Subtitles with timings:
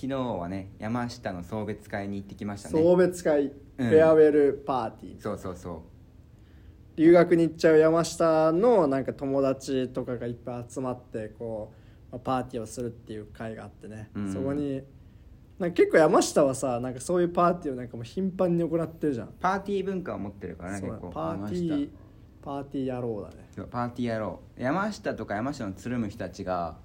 [0.00, 2.82] 昨日はね山下の送別会に行ってきましたね。
[2.82, 3.88] 送別会、うん。
[3.90, 5.20] フェアウェルパーティー。
[5.20, 5.82] そうそうそ
[6.96, 11.74] 留学に行っちゃう山下のなんか友達とかがいっぱい集まってこ
[12.10, 14.32] うまあパーティーをするっていう会があってね、うん。
[14.32, 14.80] そこに
[15.58, 19.26] なんか結構山下はさなんかそういうパーティーをなんかもう頻繁に行ってるじゃん。
[19.26, 21.08] うパーティー文化を持ってるからねそう結構。
[21.10, 21.84] パーティ山下。
[21.84, 21.88] ー
[22.42, 23.50] パーティー野郎だね。
[23.54, 26.78] そうパーティーやろう山下とか山下のつるむ人たちが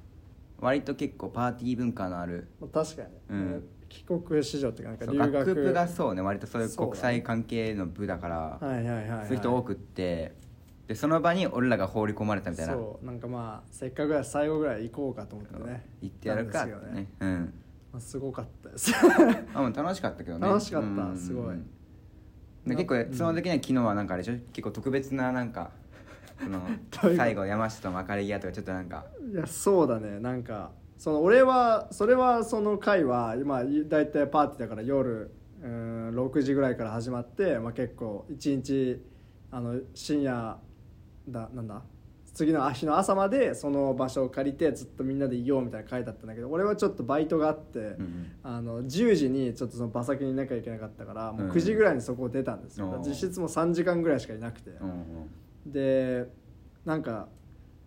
[0.59, 3.63] 割と結構パーティー文化のあるまあ確かに、うん。
[3.87, 5.45] 帰国子女っていうかなんかそう留学。
[5.45, 10.33] 学部がそうね割とそういう国際関係の部だからはいはいはい、はい、そういう人多くって
[10.87, 12.73] でその場に俺らが放り込まれたみたいな。
[12.73, 15.85] そうなんかまあせっかくや最後ぐらい行こうかと思ってね。
[16.01, 17.01] 行ってやるかってね。
[17.01, 17.53] ようん。
[17.91, 18.91] まあ、すごかったです。
[19.53, 20.47] あもう楽しかったけどね。
[20.47, 21.17] 楽しかったうん。
[21.17, 21.55] すごい。
[22.67, 24.39] で結構うんその時には昨日はなんかあれでしょ？
[24.51, 25.71] 結構特別ななんか
[26.39, 26.61] その
[27.15, 29.05] 最後山下と別れ際とかちょっとなんか。
[29.31, 30.19] いやそうだね。
[30.19, 39.01] なんかその俺はそれはその回は今大体パーティーだから夜うん6時ぐらいから始まって、まあ、結構一日
[39.51, 40.57] あの深夜
[41.27, 41.81] だなんだ？
[42.33, 53.07] 次の日の朝までその場所を借りてずっとみんなでいようみたいな回だったんだけど俺はちょっとバイトがあって、うんあの10時にちょっとその場先にいなきゃいけなかったからもううん9時ぐらいにそこを出たんですよ、おー。
[53.07, 54.95] 実質もう3時間ぐらいしかいなくて、うんうん
[55.65, 56.27] で
[56.85, 57.27] なんか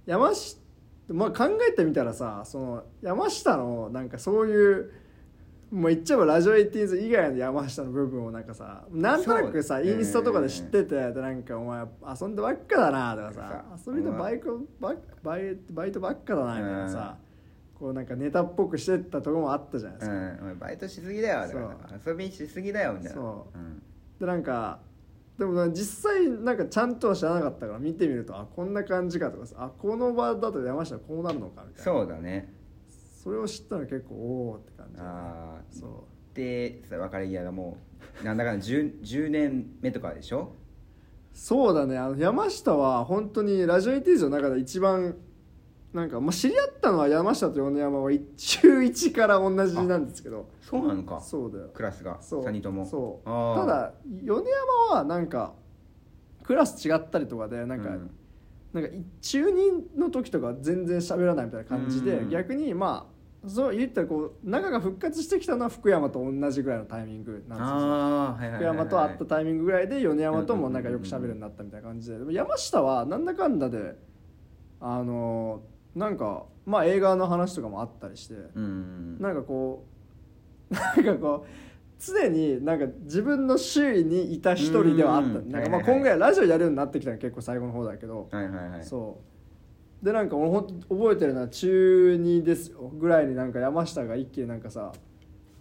[0.06, 0.60] 山下
[1.08, 4.92] まあ考えてみたらさその山下のなんかそういう
[5.70, 11.84] もう言っちゃえばラジオエイティーンズ以外の山下の部分をなんかさなんとなくさインスタとかで知っててでなんかお前
[12.20, 17.16] 遊んでばっかだなとかさ遊びでバイクババイバイトばっかだなみたいなさ
[17.78, 20.38] こうなんかネタっぽくしてったところもあったじゃないですか、うん。
[20.40, 21.44] お前バイトしすぎだよ
[22.04, 23.14] 遊びしすぎだよみたいな。
[23.14, 23.58] そう。
[23.58, 23.82] うん。
[24.18, 24.80] でなんか
[25.38, 31.92] でもな実際なんかちゃんとは知らなかったから見てみるとあこんな感じかとかさあこの場だと山下はこうなるのかみたいな。
[32.00, 32.52] そうだね。
[33.22, 36.36] それを知ったの結構おおって感じああそう。
[36.36, 37.78] でさ別れ際がも
[38.20, 40.52] うなんだかんだ 10, 10 年目とかでしょ？
[41.32, 41.96] そうだね。
[41.96, 45.14] あの山下は本当にラジオイティーズの中で一番
[45.92, 50.48] なんか、まあ、知り合ったのは山下と米山は中1から同じなんですけど。
[50.60, 51.20] そうなのか。
[51.20, 51.70] そうだよ。
[51.72, 52.18] クラスが。
[52.20, 52.44] そう。
[52.44, 52.84] 3人とも。
[52.84, 53.26] そう。
[53.26, 54.50] ただ米
[54.90, 55.54] 山はなんか
[56.42, 58.10] クラス違ったりとかでなんか、うん。
[58.72, 58.90] なんか
[59.22, 62.30] 中2の時とか全然喋らないみたいな感じで、うん。
[62.30, 68.56] 逆にまあそう言ったらこう仲が復活してきたのは福山と同じぐらいのタイミングなんですよ。
[68.56, 73.96] 福山と会ったタイミングぐらいで米山ともなんかよく喋るようになったみたいな感じででも山下はなんだかんだで
[74.80, 75.62] あの
[75.98, 79.18] なんかまあ映画の話とかもあったりしてうん。
[79.20, 79.84] なんかこ
[80.70, 81.48] う なんかこう
[81.98, 85.38] 常になんか自分の周囲にいた一人ではあった。
[85.40, 85.50] うん。
[85.50, 88.28] なんかまあ今回ラジオやるようになってきたのは結構最後の方だけど。
[88.30, 88.84] はいはいはい。
[88.84, 89.18] そ
[90.02, 90.04] う。
[90.04, 92.92] でなんか俺ほんと覚えてるのは中2ですよ。
[92.96, 94.92] ぐらいになんか山下が一気になんかさ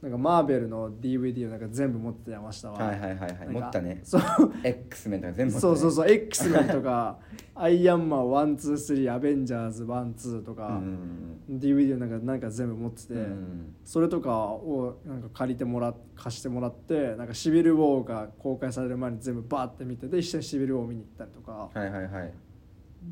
[0.01, 3.47] なんかマーベルの DVD をなんか全部持ってた山下ははいはいはいはい。
[3.49, 3.99] 持ったね。
[4.03, 4.21] そう。
[4.63, 5.75] X メンとか全部持ったね。
[5.75, 6.11] そうそうそう。
[6.11, 7.17] X メンとか
[7.55, 22.33] アイアンマン123アベンジャーズ12とうか、ん DVD をなんかなんか全部持ってて、うんそれとかをなんか借りてもらっ貸してもらってなんかシビル・ウォーが公開される前に全部バーって見てで一緒にシビル・ウォー見に行ったりとか、はいはいはい。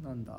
[0.04, 0.38] なんだ。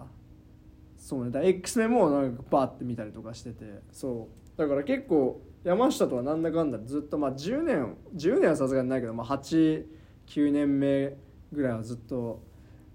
[0.97, 1.31] そうね。
[1.31, 3.81] だ X メンもなんかバーって見たりとかしてて。
[3.91, 4.59] そう。
[4.59, 9.84] だから結構山下とはなんだかんだずっとまあ10年10年はさすがにないけど、まあ、89
[10.53, 11.16] 年目
[11.53, 12.41] ぐらいはずっと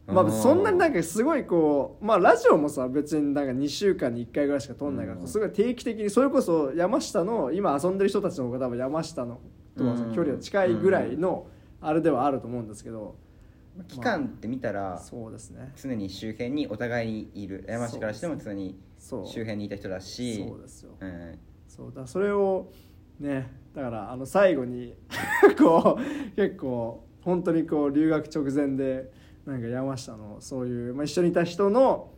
[0.08, 5.28] まあそんなになんかすごいこうまあラジオもさ別になんか2週間に1回ぐらいしか撮んないからうん。
[5.28, 9.42] すごい定期的にそれこそ山下の今遊んでる人たちの方が多分山下の
[9.78, 9.84] と
[10.16, 11.48] 距離が近いぐらいの
[11.82, 13.18] あれではあると思うんですけど
[13.90, 15.74] 期間って見たらそうですね。
[15.76, 17.66] 常に周辺にお互いにいる。
[17.68, 20.46] 山下からしても常に周辺にいた人だし。
[20.48, 20.92] そうですよ。
[21.02, 21.40] うん
[21.76, 22.70] そうだそれを
[23.18, 24.98] ねだからあの最後に
[25.58, 29.10] こう結構本当にこう留学直前で
[29.46, 32.12] なんか山下のそういう、まあ、一緒にいた人の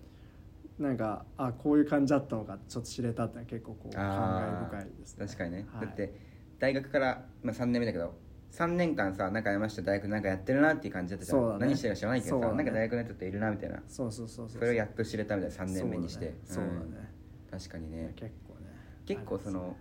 [0.80, 5.26] なんかあこういう感じだったのかちょっと知れたってのは結構こう感慨深いですね。
[5.28, 5.86] 確かにね、はい。
[5.86, 6.14] だって
[6.58, 8.16] 大学から、まあ、3年目だけど
[8.52, 11.52] 3年間さなんか山下大学なんかやってるなっていう感じだったじゃん。
[11.52, 11.58] ね。
[11.60, 12.54] 何してるか知らないけどさ、ね。
[12.56, 13.84] なんか大学のやつっているなみたいな。
[13.88, 14.60] そうそうそうそう。
[14.60, 16.34] それをやっと知れたみたいな3年目にして。
[16.44, 16.78] そうだね。
[16.90, 17.14] うだね。
[17.52, 18.14] 確かにね。
[18.16, 18.32] 結
[19.06, 19.76] 結構その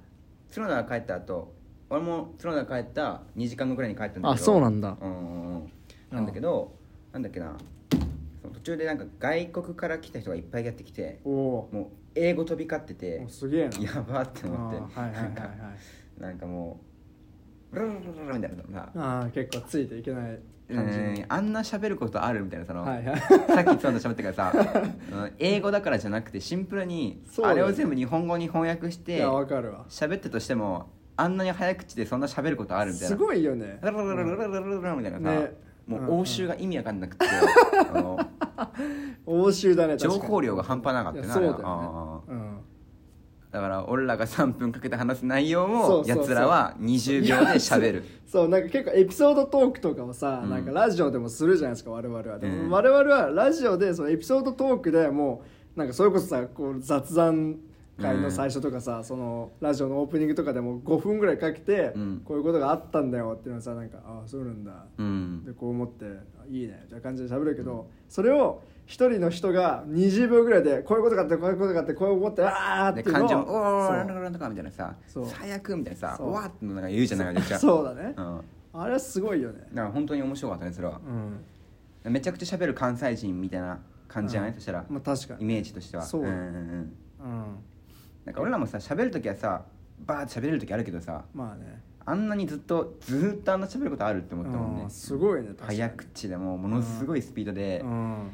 [0.54, 1.54] 角田が帰った後
[1.90, 4.96] 俺も角田が帰った2時間後ぐらいに帰ったんだけどあそうなんだ。
[5.00, 5.72] うん
[6.10, 6.72] なんだけど
[7.12, 7.56] なんだっけな。
[8.42, 13.78] その途中でなんか外国から来た人がいっぱいやってきておおもう英語飛び交っててすげえな。
[13.78, 15.00] やばって思って。
[15.00, 15.30] はいはいはいは
[16.18, 16.20] い。
[16.20, 16.80] なんかも
[17.72, 20.38] うブルルルルルルみたいなさああ結構ついていけない
[20.72, 23.20] 感じうんあんな喋ることあるみたいなその、はいはい。
[23.20, 24.82] さっきつんと喋ったからさ
[25.12, 29.84] うん英語だからじゃなくてシンプルにそうだよあれを全部日本語に翻訳しいてやわかるわ。
[29.88, 33.16] 喋ったとしてもあんなに早口でそんな喋ることあるみたいな。
[33.16, 33.78] すごいよね。
[33.82, 37.26] ララララララララララみたいなさ、ねもう応酬が意味わかんなくて、
[37.92, 38.18] あの
[39.26, 42.58] 欧州だね情確かに報量が半端なかったいよやそうだよなあれはねうん
[43.52, 46.18] だから俺らが3分かけて話す内容をそうそうそう。
[46.18, 48.04] やつらは20秒で喋る。
[48.26, 50.50] そうなんか結構エピソードトークとかをさ、うん。
[50.50, 52.70] なんかラジオでもするじゃないですか我々は、でもうん。
[52.70, 55.42] 我々はラジオでそのエピソードトークでも
[55.76, 57.58] うなんかそれこそさこう雑談
[58.00, 62.22] 会の最初とかさ、そのラジオのオープニングとかでも5分ぐらいかけて、うん。
[62.24, 64.86] こういうことがあったんだよっていうのをさなんかああそうなんだ。
[64.96, 65.44] うん。
[65.44, 66.80] でこう思ってあいいね。
[66.84, 76.32] みたいな感じで喋るけど、それを一人の人が20秒ぐらいでこういうことがあってこういうことがあってこう思ってああっていうのをで感情も「おおなんとかなんとか」みたいなさそう「最悪」みたいなさ「そう。
[76.32, 78.40] わ」ってなんか言うじゃないですかそうだね、うん。
[78.74, 79.60] あれはすごいよね。
[79.72, 81.00] だから本当に面白かったねそれは。
[82.04, 82.12] うん。
[82.12, 84.54] めちゃくちゃ喋る関西人みたいな感じじゃない、うん。
[84.56, 84.84] そしたら。
[84.88, 86.02] まあ確かにイメージとしては。
[86.02, 86.22] そう。
[86.22, 86.40] うんうんうん。
[86.40, 87.58] うん。
[88.24, 89.64] なんか俺らもさ喋る時はさ
[90.04, 91.82] バーって喋れる時あるけどさまあね。
[92.04, 94.82] あんなにずっとずーっとあんな喋ることあるって思ったもんね。
[94.82, 98.30] うんすごいね早口でもうものすごいスピードで、うん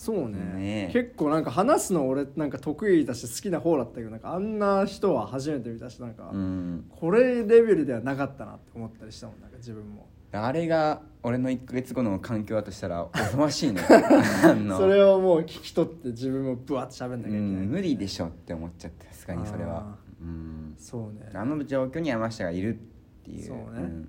[0.00, 0.38] そうね。
[0.56, 0.90] ね。
[0.94, 6.86] 結構なんか話すの俺なんか得意だし好きな方だったけどなんかあんな人は初めて見たしなんか、うん。
[6.88, 10.08] これレベルではなかったなって思ったりしたもんなんか自分も。
[10.32, 13.82] あれが俺の1ヶ月後の環境だとしたらおぞましいね。
[14.74, 19.80] それをもう聞き取って自分もブワッと喋んなきゃいけない、うん無理でしょって思っちゃってさすがにそれは。
[19.80, 20.74] あうん。
[20.78, 21.30] そうね。
[21.34, 22.78] あの状況に山下がいるっ
[23.22, 23.46] ていう。
[23.46, 23.82] そうね。
[23.82, 24.08] ん。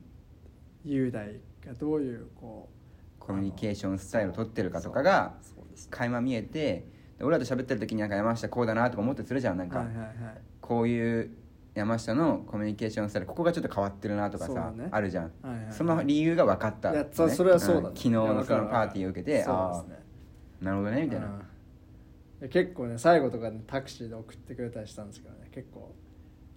[0.85, 1.33] 雄大
[1.67, 2.81] がどういうこう
[3.19, 6.85] コミュニケーションスタイルを取ってるかとかがそう垣間見えて
[7.17, 10.15] で俺らと喋ってる時になんか山下こうだなとか思ってするじゃんなんか、はいはいはい。
[10.59, 11.31] こういう
[11.73, 14.89] 山下のコミュニケーションスタイルここがちょっと変わってるなとかさ、ね。
[14.91, 15.73] あるじゃん、はいはいはい。
[15.73, 17.87] その理由が分かった、いやそそれはそうだね。
[17.89, 17.95] ん。
[17.95, 25.47] 昨日のそのパーティーを受けてああなるほどねみたいな、結構ね最後とかねタクシーで送ってくれたりしたんですけどね。
[25.51, 25.95] 結構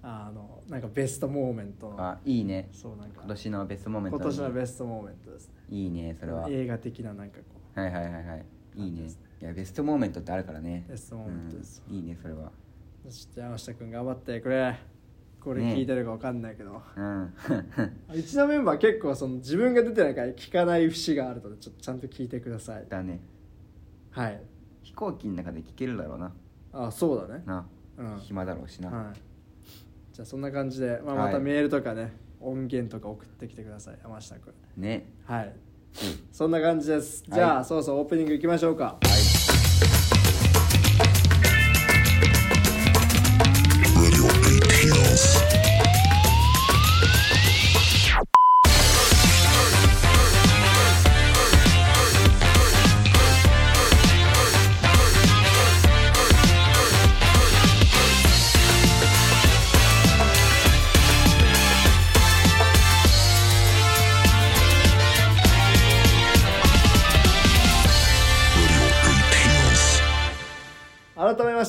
[0.03, 1.97] あのなんかベストモーメントの。
[1.99, 2.69] あいいね。
[2.73, 3.21] そうなんか。
[3.21, 5.55] 今年のベストモーメント今年のベストモーメントですね。
[5.71, 6.47] いいねそれは。
[6.51, 8.45] 映画的ななんかこはいはいはいはい
[8.77, 9.09] いいね。
[9.41, 10.87] いやベストモーメントってあるからね。
[10.89, 11.83] ベストモーメントです。
[11.89, 11.97] うん。
[11.97, 12.51] いいねそれは。
[13.07, 14.79] うちょっと山下君頑張ってくれ。
[15.41, 17.35] これ聞いてるか分かんないけど、うん。
[18.15, 22.87] うちのメンバー結構その自分が出てないから聞かない節があるのでちょっとちゃんと聞いてください。
[22.89, 23.21] だね。
[24.11, 24.41] はい。
[24.83, 26.33] 飛行機の中で聞けるだろうな。
[26.73, 27.43] あそうだね。
[27.45, 27.67] な、
[27.99, 28.19] うん。
[28.21, 29.21] 暇だろうしな、はい。
[30.13, 31.27] じゃあそんな感じで、まあ、はい。
[31.27, 33.99] またメールとかね、音源とか送ってきてください。
[34.03, 35.13] 山下君ね。
[35.27, 35.55] はい
[36.33, 37.25] そんな感じです。
[37.29, 37.65] じゃあ、はい。
[37.65, 38.99] そうそうオープニングいきましょうか。
[39.03, 39.34] Radio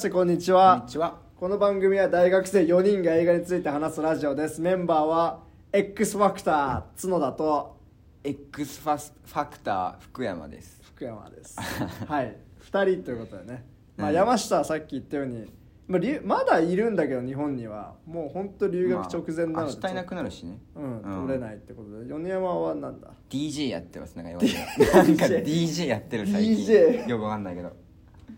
[0.06, 1.18] してこんにちこんはにちは。
[1.36, 4.62] この番組は大学生4人が映画について話すラジオです。
[4.62, 5.40] メンバーは
[5.74, 7.78] X ファクター角田と
[8.24, 10.80] X ファスファクター福山です。
[10.94, 11.58] 福山です。
[12.08, 12.38] はい。
[12.72, 13.66] 2人ということでね、
[13.98, 15.52] まあ、うん山下はさっき言ったように、
[15.88, 17.96] まあ、留まだいるんだけど日本には。
[18.06, 20.60] もう本当留学直前なまあので、明日いなくなるしね。
[20.76, 21.28] うん、うん。
[21.28, 22.06] 取れないってことで。
[22.06, 26.64] 米山はなんだ？DJ やってますなんか言われてなんか DJ やってる最近。
[26.64, 27.72] DJ よくわかんないけど。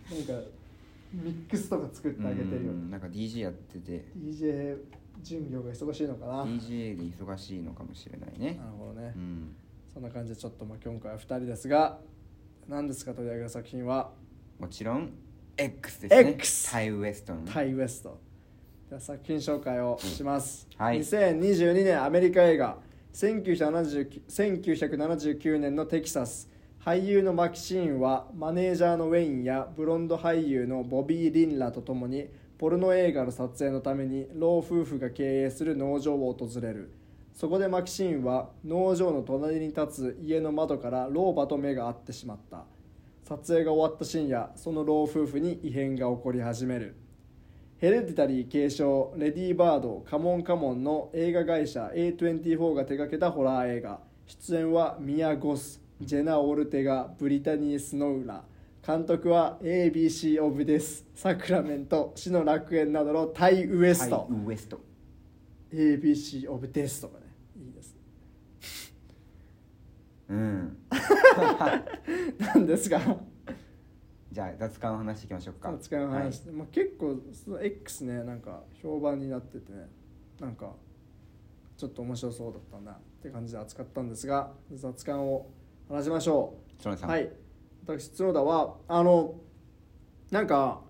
[0.10, 0.48] なんか
[1.14, 2.72] ミックスとか作ってあげてるよ。
[2.72, 4.06] うんなんか DJ やってて。
[4.18, 4.78] DJ
[5.22, 6.38] 巡業が忙しいのかな。
[6.38, 8.60] なる DJ で忙しいのかもしれないね。
[8.78, 9.56] ほどね、うん。
[9.94, 12.00] そんな感じでちょっとまあ今回は2人ですが
[12.68, 14.12] 何ですか取り上げる作品は？
[14.60, 15.12] もちろん
[15.58, 16.30] X ですね。
[16.32, 17.52] X タイウエストのね。
[17.52, 18.20] タイウエスト。
[18.90, 21.00] では作品紹介をします、はい。
[21.00, 22.78] 2022年アメリカ映画。
[23.14, 26.48] 1979 1979年のテキサス
[26.88, 36.94] 俳優のマキシーンはマネージャーのウェインやブロンド俳優のボビー・リンらと共にポルノ映画の撮影のために老夫婦が経営する農場を訪れる。
[37.34, 42.64] そこでマキシーンは農場の隣に立つ家の窓から老婆と目が合ってしまった。
[43.26, 46.96] 撮影が終わった深夜その老夫婦に異変が起こり始める。
[47.80, 54.00] ヘレディタリー継承レディーバードカモンカモンの映画会社 A24 が手掛けたホラー映画。
[54.26, 55.86] 出演はミア・ゴス。
[56.00, 58.44] ジェナ・オルテガブリタニー・スノウラ
[58.86, 64.80] 監督は ABC オブですサクラメント死の楽園などのタイウエスト、タイウエスト。
[65.74, 67.26] ABC オブですとかね。
[67.60, 67.98] いいです
[70.30, 70.78] うん。
[72.38, 72.66] なん。
[72.68, 73.02] ですが
[74.32, 75.76] じゃあ雑感を話していきましょうか。
[75.82, 79.90] 使いの話、まあ、結構その X ねなんか評判になっててね
[80.40, 80.76] なんか
[81.76, 85.50] ちょっと面白そうだったなって感じで扱ったんですが雑感を
[85.90, 86.82] 話しましょう。
[87.08, 87.30] はい。
[87.86, 89.36] 私角田はあの
[90.32, 90.82] なんか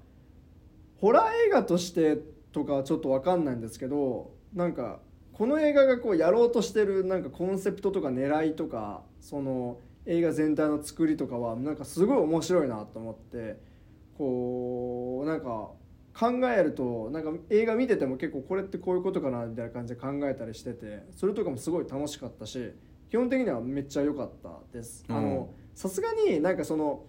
[0.99, 2.17] ホラー映画として
[2.51, 4.99] とかはちょっと分かんないんですけどなんか
[5.33, 9.77] この映画がこうやろうとしてるなんかコンセプトとか狙いとかその
[10.07, 13.59] 映画全体の作りとかはなんかすごい面白いなと思って
[14.17, 15.69] こうなんか
[16.19, 22.73] 考えるとなんか映画見てても結構これってこういうことかなみたいな感じで考えたりしててそれとかもすごい楽しかったし
[23.09, 25.05] 基本的にはめっちゃ良かったです。
[25.07, 27.05] あのさすがになんかその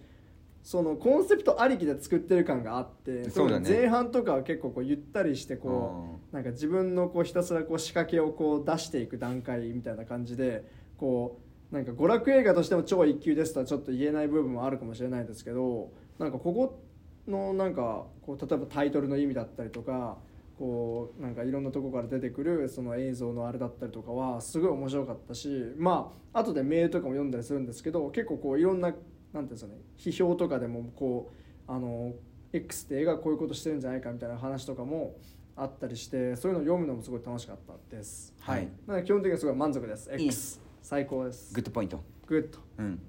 [0.61, 3.69] そのコンセプトありきで作ってる感があってそうだね。
[3.69, 10.65] 前半とかは結構こうゆったりしてこうなんか自分のこうひたすらこう仕掛けをこう出していく段階みたいな感じで
[10.97, 11.39] こ
[11.71, 16.79] うなんか娯楽映画としても超一級ですとはちょっと言えない部分もあるかもしれないですけどなんかここ
[17.27, 20.17] のなんかこう例えばタイトルの意味だったりとか
[20.59, 29.01] こうなんかいろんなとこから出てくるその映像のあれだったりとかはすごい面白かったしまあ後でメールとかも読んだりするんですけど結構こういろんななんてい
[29.39, 31.31] うんですかね批評とかでもこ
[31.67, 32.13] うあの
[32.51, 35.15] X って映画こういうことしてるんじゃないかみたいな話とかも
[35.55, 38.33] あったりしてそういうのを読むのもすごい楽しかったです。
[38.39, 38.67] はい。
[38.87, 40.09] なので基本的にはすごい満足です。
[40.17, 41.53] いい X 最高です。
[41.53, 42.03] グッドポイント。
[42.25, 42.59] グッド。
[42.79, 42.99] うん。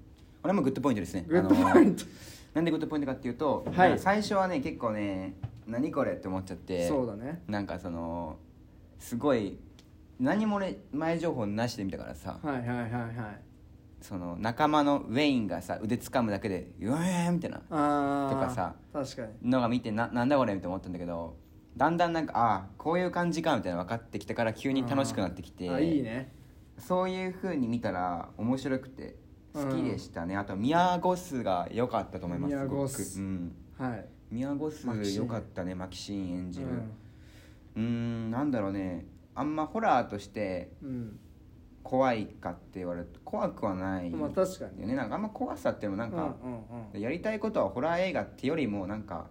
[0.43, 1.25] 俺もグッドポイントですね。
[1.27, 2.05] グッドポイント。
[2.53, 3.99] なんでグッドポイントかっていうと、はい。
[3.99, 5.35] 最初はね結構ね
[5.71, 7.41] 何これって思っちゃってそうだね。
[7.47, 8.37] なんかその
[8.99, 9.57] すごい
[10.19, 13.41] 何も俺前情報なしで見たからさ、はいはいはいはい。
[14.01, 19.49] その仲間のウェインがさ腕掴むだけで「うえー!」みたいなあーとかさ確かに。
[19.49, 21.37] のが見てななんだこれって思ったんだけど
[21.77, 26.33] だんだんなんかああこういう感じかみたいなの分かってきたから急に楽しくなってきてあいいね。
[26.79, 29.15] そういう風に見たら面白くて
[29.53, 33.03] 好きでしたね、あと宮ゴスが良かったと思います宮ゴス。
[33.03, 33.55] すごくうん。
[33.77, 35.27] はい宮ゴスマキシーン。
[35.27, 36.67] 良かったねマキシーン演じる。
[36.67, 36.73] うん。
[37.75, 39.05] うーんなんだろうね。
[39.35, 41.19] あんまホラーとしてうん。
[41.83, 44.81] 怖いかって言われると怖くはないまあ確かに。
[44.83, 46.59] よねなんかあんま怖さっていうのもなんか、うんうん
[46.93, 47.01] うん。
[47.01, 49.27] やりたいことはホラー映画ってよりもなんか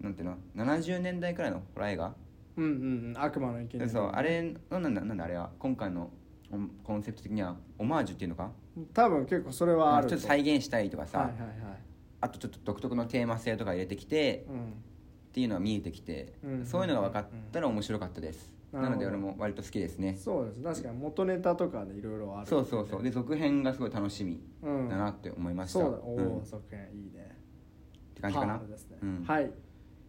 [0.00, 2.14] なんていうの？70年代くらいのホラー映画？
[2.56, 2.74] うんうんう
[3.12, 3.14] ん。
[3.16, 3.88] 悪魔の生贄。
[3.88, 5.50] そうあれのなんだなんだあれは？
[5.58, 6.10] 今回の
[6.50, 8.50] おコンセプト的にはオマージュっていうのか？
[8.94, 11.48] 多分結構それはあるちょっと再現したいとかさ、はいはいはい
[12.20, 16.66] あとちょっと独特のテーマ性とか入れてきてうんっていうのが見えてきて、うん。
[16.66, 20.16] そういうのが分かったら面白かったです、なので俺も割と好きですね。
[20.16, 20.60] そうです。
[20.60, 23.02] 確かに元ネタとかでいろいろあるそうそうそう。
[23.02, 24.88] で続編がすごい楽しみうん。
[24.88, 25.98] だなって思いました、そうだ。
[26.02, 26.26] おうん。
[26.38, 27.36] っお続編いいね。
[28.16, 28.54] て感じかな？
[28.58, 28.60] ね。
[29.02, 29.24] うん。
[29.24, 29.50] はい。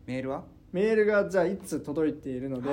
[0.07, 0.43] メールは？
[0.71, 2.69] メールがじゃあいつ届いているので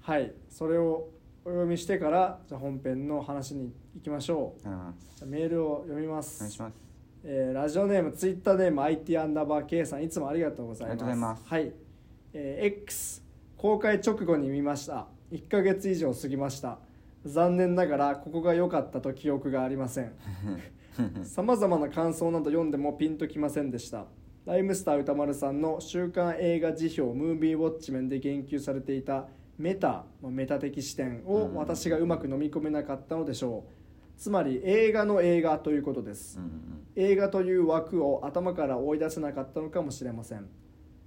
[0.00, 0.34] はい。
[0.50, 1.08] それを
[1.46, 4.68] お読みしてからじゃあ本編の話に行きましょう。
[4.68, 6.38] あじゃあメールを読みます。
[6.38, 6.87] お願いします
[7.24, 10.92] えーラジオネームツイッターネーム IT アンダーバー K さんいつもありがとうございます。
[10.92, 11.42] ありがとうございます。
[11.46, 11.72] はい、
[12.32, 13.22] えー X
[13.56, 15.08] 公開直後に見ました。
[15.32, 16.78] 1ヶ月以上過ぎました。
[17.24, 20.12] 残念ながらここが良かったと記憶がありません。
[21.24, 24.06] さまざまな感想など読んでもピンときませんでした。
[24.46, 29.26] ライムスター歌丸さんの週刊映画辞表ムービーウォッチメンで言及されていた
[29.58, 33.77] メタまあメタ的視点を私がうまく飲み込めなかったのでしょう
[34.18, 36.38] つまり映画の映画ということです。
[36.38, 36.50] うんうん。
[36.96, 40.48] 映画という枠を頭から追い出せなかったのかもしれません。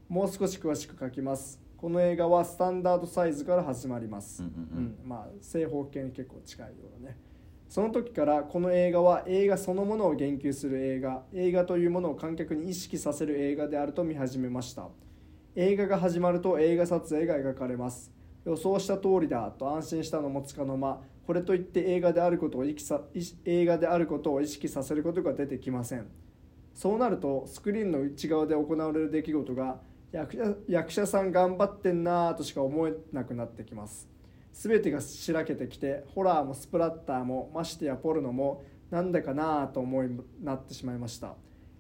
[0.08, 1.62] もう少し詳しく書きます。
[1.76, 4.54] この映画はスタンダードサイズから始まります、うんうん
[5.04, 5.10] うん。
[5.10, 7.18] まあ正方形に結構近いようなね。
[7.68, 11.24] その時からこの映画は映画そのものを言及する映画。
[11.34, 14.88] 映画というものを観客に意識させる映画であると見始めました。
[15.56, 18.10] 映画が始まると映画撮影が描かれます。
[18.46, 23.02] 予想した通りだと安心したのもつかの間これといって映画であることを意識さ
[23.46, 26.08] 映画であることを意識させることが出てきません。
[26.74, 29.80] そうなるとスクリーンの内側で行われる出来事が
[30.12, 34.10] 役者役者さん頑張ってんなーとしか思えなくなってきます。
[34.54, 40.10] 全てがしらけてきてホラーもスプラッターもましてやポルノもなんだかなーと思い
[40.42, 41.36] なってしまいました。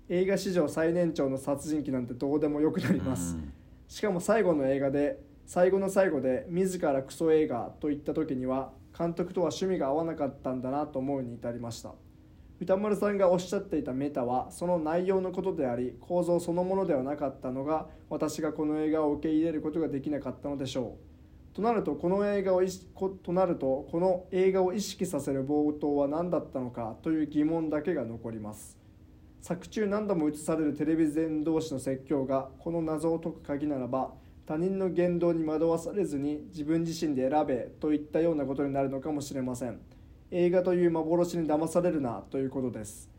[0.07, 3.53] 映画史上最年長の殺人鬼なんてどうでもよくなります、うん。
[3.87, 11.93] しかも最後の映画で最後の最後で自らクソ映画と言った時には監督とは趣味が合わなかったんだなと思うに至りました。
[12.59, 20.97] 歌丸さんがおっしゃっていたメタはその内容のことであり構造そのものではなかったのが私がこの映画を受け入れることができなかったのでしょ
[21.51, 21.55] う。
[21.55, 28.77] となるとこの映画を意識ことなるとこの映画を意識させる冒頭は何だったのかという疑問だけが残ります。
[29.41, 34.13] 作中何度も映されるテレビ前同士の説教がこの謎を解く鍵ならば
[34.45, 39.79] 他人の言動に惑わされずに自分自身で選べといったようなことになるのかもしれません。
[40.31, 43.09] 映画という幻に騙されるなということです。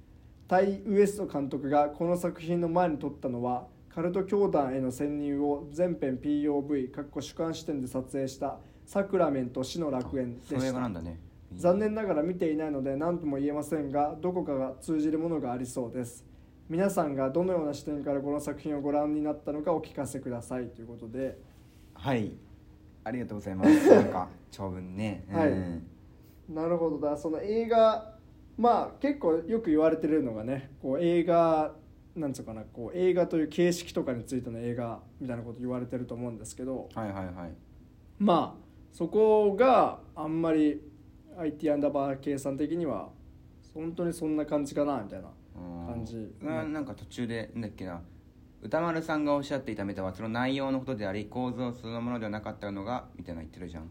[0.49, 10.57] タイ・ウエスト監督がこの作品の前に撮ったのはカルト教団への潜入を全編 POV かっこ主観視点で撮影した「サクラメント死の楽園」でした。
[11.55, 16.25] 残念ながら見ていないので何とも言えませんがどこかが通じるものがありそうです
[16.69, 21.39] 皆さんがどのような視点からこの作品をご覧になったのかお聞かせくださいということで。
[21.95, 22.33] はい。
[23.05, 23.71] ありがとうございます。
[23.91, 25.27] なんか長文ね。
[25.31, 25.51] はい。
[25.51, 25.87] うん
[26.49, 26.99] なるほど。
[26.99, 28.17] だその映画
[28.57, 31.75] まあ結構よく言われてるのがねこう映画
[32.15, 36.89] なんつうかなこう映画という形式とかについての映画みたいなこと言われてると思うんですけど。
[36.95, 37.53] はいはいはい。
[38.19, 40.81] まあそこがあんまり
[41.39, 43.11] IT アンダーバー計算的には
[43.75, 45.29] 本当にそんな感じかなみたいな。
[45.29, 46.35] うん感じ。
[46.41, 48.01] ななんか途中でなんだっけな。
[48.63, 53.91] 歌丸さんがおっしゃっていたメタはその内容のことであり構造そのものではなかったのがみたいなの言ってるじゃん。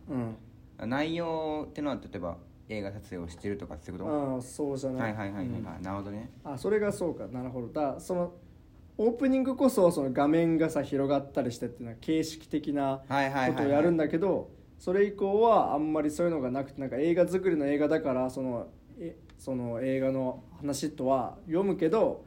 [0.79, 0.89] うん。
[0.89, 2.37] 内容ってのは例えば
[2.69, 5.13] 映画撮影をしてるとかそういうこああそうじゃない。
[5.13, 5.65] とはいはいはいはい、うん。
[5.65, 6.29] はいなるほどね。
[6.43, 7.27] あそれがそうか。
[7.27, 7.67] なるほど。
[7.67, 8.33] だその
[8.97, 18.80] オープニングこそその画面がさ広がったりしてっていうのは形式的なことをやるんだけどそれ以降はあんまりそういうのがなくてなんか映画作りの映画だからそのえ
[19.41, 22.23] その映画の話とは読むけど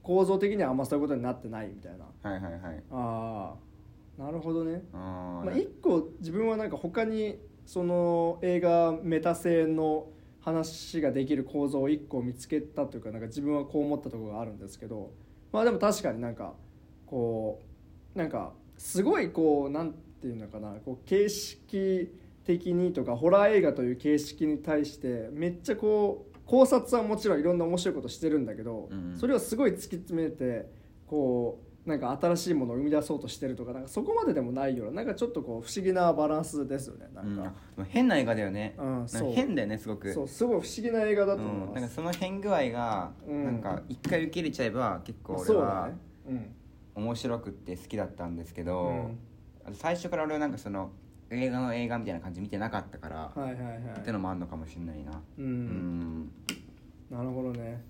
[0.00, 2.04] 構造的にはあんまそういうことになってないみたいな。
[2.30, 2.82] はいはいはい。
[2.92, 3.54] あ
[4.18, 4.84] あなるほどね。
[4.92, 10.06] あーまあ、一個自分はなんか他にその映画メタ製の
[10.40, 15.10] 話ができる構造を一個見つけたというかなんか自分はこう思ったところがあるんですけど
[15.50, 16.54] まあでも確かになんか
[17.06, 17.60] こ
[18.14, 22.12] うなんかすごいこうなんていうのかなこう形式
[22.44, 30.66] 的にとかホラー映画という形式に対してめっちゃこう考察はもちろんいろんな面白いことしてるんだけど、うんそれをすごい突き詰めて
[31.06, 37.36] こうなんか新しいものを生み出そうとしてるとかなんかそこまででもないようななんかちょっとこう不思議なバランスですよねなんうん。
[37.42, 37.52] か、
[37.88, 40.12] 変な映画だよね、うん変だよねすごく。
[40.12, 43.44] そうすごい不思議な映画だと思いうん、ます、なんかその変具合が、うん。
[43.44, 45.96] なんか一回受け入れちゃえば結構俺そうだはね
[46.28, 46.54] うん。
[47.04, 49.10] 面白くって好きだったんですけど、
[49.72, 50.90] 最初から俺はなんかその
[51.34, 53.78] 映画の映画みたいな感じ見てなかったから、はいはいはい。
[53.98, 55.12] ってのもあんのかもしれないな。
[55.38, 56.22] う、うん。
[56.24, 56.32] ん
[57.10, 57.82] なるほどね。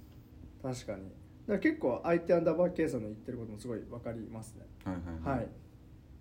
[0.62, 1.02] 確かに。
[1.02, 1.12] だか
[1.54, 4.66] ら結構相手アンダーバーケイさんの言ってることもすごい分かりますね。
[4.84, 4.94] はい
[5.26, 5.48] はいはい。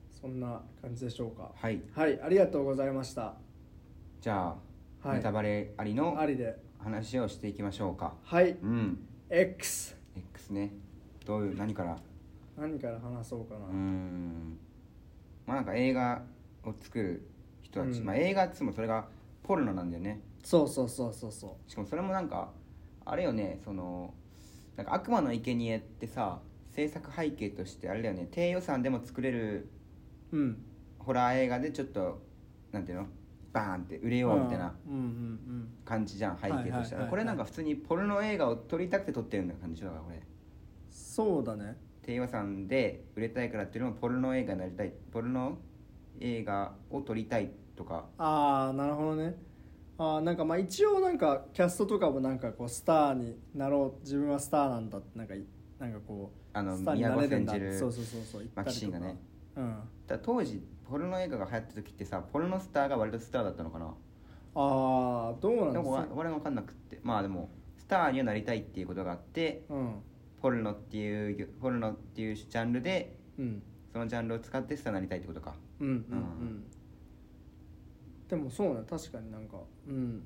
[0.09, 1.51] そんな感じでしょうか。
[1.55, 1.81] はい。
[1.93, 2.21] はい。
[2.21, 3.35] ありがとうございました。
[4.19, 4.55] じゃ
[5.03, 5.17] あ、はい。
[5.17, 6.59] ネタバレありのありで。
[6.79, 8.15] 話をしていきましょうか。
[8.23, 8.57] はい。
[8.61, 8.99] うん。
[9.29, 10.71] X X ね。
[11.25, 11.97] どういう何から？
[12.57, 14.57] 何から話そうかな、うーん。
[15.45, 16.23] まあなんか映画
[16.63, 17.29] を作る
[17.61, 18.05] 人たち、うん。
[18.05, 19.07] まあ映画っつもそれが
[19.43, 20.21] ポルノなんだよね。
[20.43, 22.51] そうそうそうそうそしかもそれもなんか
[23.05, 24.13] あれよねその
[24.75, 26.39] なんか悪魔の生贄ってさ
[26.71, 28.27] 制作背景としてあれだよね。
[28.31, 29.69] 低予算でも作れる
[30.31, 30.63] ううん。
[30.99, 32.21] ホラー映画でちょっと
[32.71, 33.07] なんていうの？
[33.53, 36.71] バーンって売れようみたいなうんうん感じじゃん背景としては。
[36.71, 37.09] いはいはいはい。
[37.09, 40.23] これなんか普通にポルノ映画を撮りたくて撮ってるんだ感じだからこれうん
[40.89, 41.75] そうだね。
[42.03, 44.93] 低予算で売れたいからっていうのもポルノ映画になりたい。
[45.11, 45.57] ポルノ
[46.21, 48.05] 映画を撮りたいとか。
[48.17, 49.35] ああなるほどね。
[49.97, 55.43] あーなんかまあ一応なんかキャストとかもなんかこうスターになろう自分はスターなんだってなんかい
[55.79, 59.19] なんかこうあのスターになれるそうそうそうそうマキシンがね。
[59.55, 59.79] うん。
[60.07, 63.85] だ当時ポルノ映画が流行った時ってさポルノスターが割とスターだったのかな。
[63.85, 63.91] あ
[64.55, 66.07] あどうなんですか？
[66.15, 66.99] 俺は分かんなくって。
[67.03, 69.95] まあでもスターにはなりたいっていうことがあってうん。
[70.41, 75.53] ポルノっていうポルノっていうジャンルでうんそのジャンルを使ってスターになりたいってことか。
[75.79, 75.97] うんうんうん。
[75.97, 76.63] うん。
[78.29, 79.57] でもそうね確かになんか。
[79.87, 80.23] うん。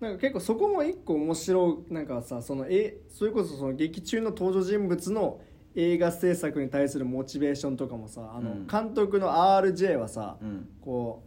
[0.00, 5.40] なんか結構そこも一個面白いなんかさそのえそれこそその劇中の登場人物の
[5.74, 8.66] 映画制作に対するモチベーションとかもさあの、うん。
[8.66, 10.68] 監督の RJ はさ、うん。
[10.80, 11.24] こ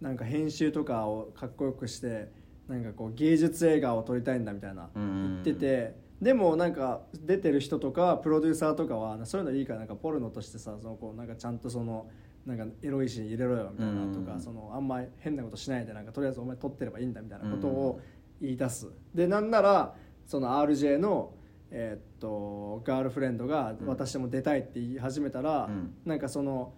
[0.00, 2.30] うなんか編集とかをかっこよくして
[2.68, 5.42] なんかこう芸術映画を撮りたいんだみたいなうん。
[5.44, 12.08] 言っててでもなんか出てる人とかプロデューサーとかはそういうのいいからなんかポルノとしてさそのこうなんかちゃんとその
[12.44, 14.26] なんかエロいシーン入れろよみたいなとうん。
[14.26, 18.00] かそのあんま変なことしないでなんかとりあえずお前撮ってればいいんだみたいなことを
[18.40, 18.88] 言い出す。
[19.14, 19.94] でなんなら
[20.26, 21.34] その RJ の
[21.70, 23.86] えーっとガールフレンドがうん。
[23.86, 25.94] 私も出たいって言い始めたら、うん。
[26.04, 26.72] なんかその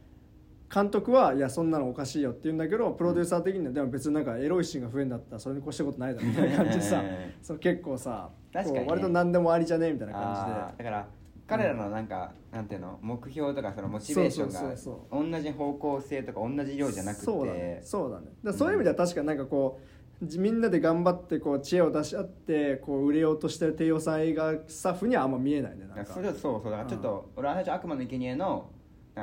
[0.73, 7.03] 監督はいやそんなのおかしいよって言うんだけどプロデューサー的にはでも別になんかエロいシーンが増えんだったらそれに越したことないだろみたいな感じでさ
[7.43, 8.87] そう結構さ確かにね。
[8.89, 11.09] 割と何でもありじゃねえみたいな感あーだから
[11.51, 17.25] 彼らのなんか、なんていうの目標とかそのモチベーションが同じ方向性とか同じ量じゃなくて。
[17.25, 17.81] そうだね。
[17.83, 18.27] そうだね。
[18.45, 19.81] だそういう意味では確かになんかこ
[20.23, 26.05] うじみんなで頑張ってこう知恵を出し合ってこう売れようとしてる低予算映画スタッフにはあんま見えないねなんか。
[26.05, 26.71] それそうそう。
[26.71, 28.71] だからちょっと、俺は最初悪魔の生贄の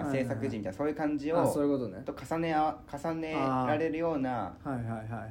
[0.06, 2.02] 制作陣みたいなそういう感じをあそういうことね。
[2.06, 4.56] と重ねあ重ねられるような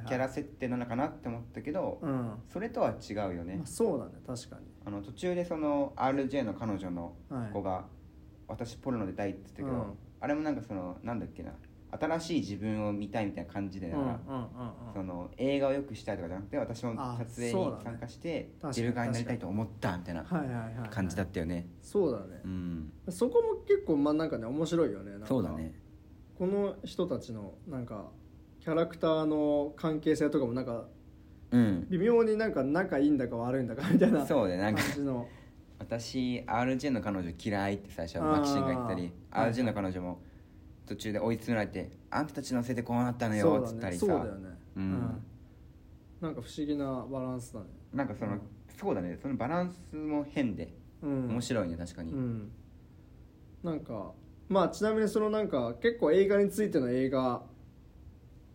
[0.07, 2.31] キャラ設定なのかなって思ったけど、うん。
[2.47, 3.55] それとは違うよね。
[3.57, 4.67] まあ、そうだね確かに。
[4.85, 7.51] あの途中でその RJ の彼女のはい。
[7.53, 7.85] 子が
[8.47, 9.97] 「私ポルノ出たい」って言ったけど、うん。
[10.19, 11.51] あれもなんかそのなんだっけな
[11.89, 20.23] 新しい自分を見たいみたいな感じでだから、その映画をよくしたいとかじゃなくて私もあ撮影に参加して確かにディルガーになりたいと思ったみたいな。
[20.91, 21.67] 感じだったよね。
[21.81, 22.41] そうだね。
[22.43, 22.91] うん。
[23.09, 25.73] そこも結構まあなんかね面白いよねそうだね。
[26.37, 28.09] この人たちのなんか
[28.59, 30.85] キャラクターの関係性とかもなんか
[31.51, 31.87] うん。
[31.89, 34.81] 微妙になんか仲いいんだか悪いんだかみたいなそうねなんか。
[34.83, 35.27] 感じの。
[35.79, 38.37] 私 RJ の彼女嫌いって最初あー。
[38.39, 40.19] マキシンが言ったりはい RJ の彼女も
[40.87, 44.05] 途中で追い詰められて「あんたたちのせいでこうなったのよ」そうだねっつったりさ。
[44.05, 44.49] そうだよね。
[44.77, 45.23] うん。
[46.21, 47.65] なんか不思議なバランスだね。
[47.93, 48.41] なんかその、うん
[48.79, 49.17] そうだね。
[49.19, 50.71] そのバランスも変で
[51.01, 51.27] うん。
[51.29, 52.51] 面白いね確かに、うん。
[53.63, 54.13] なんか
[54.49, 57.43] まあちなみにそのなんか結構映画についての映画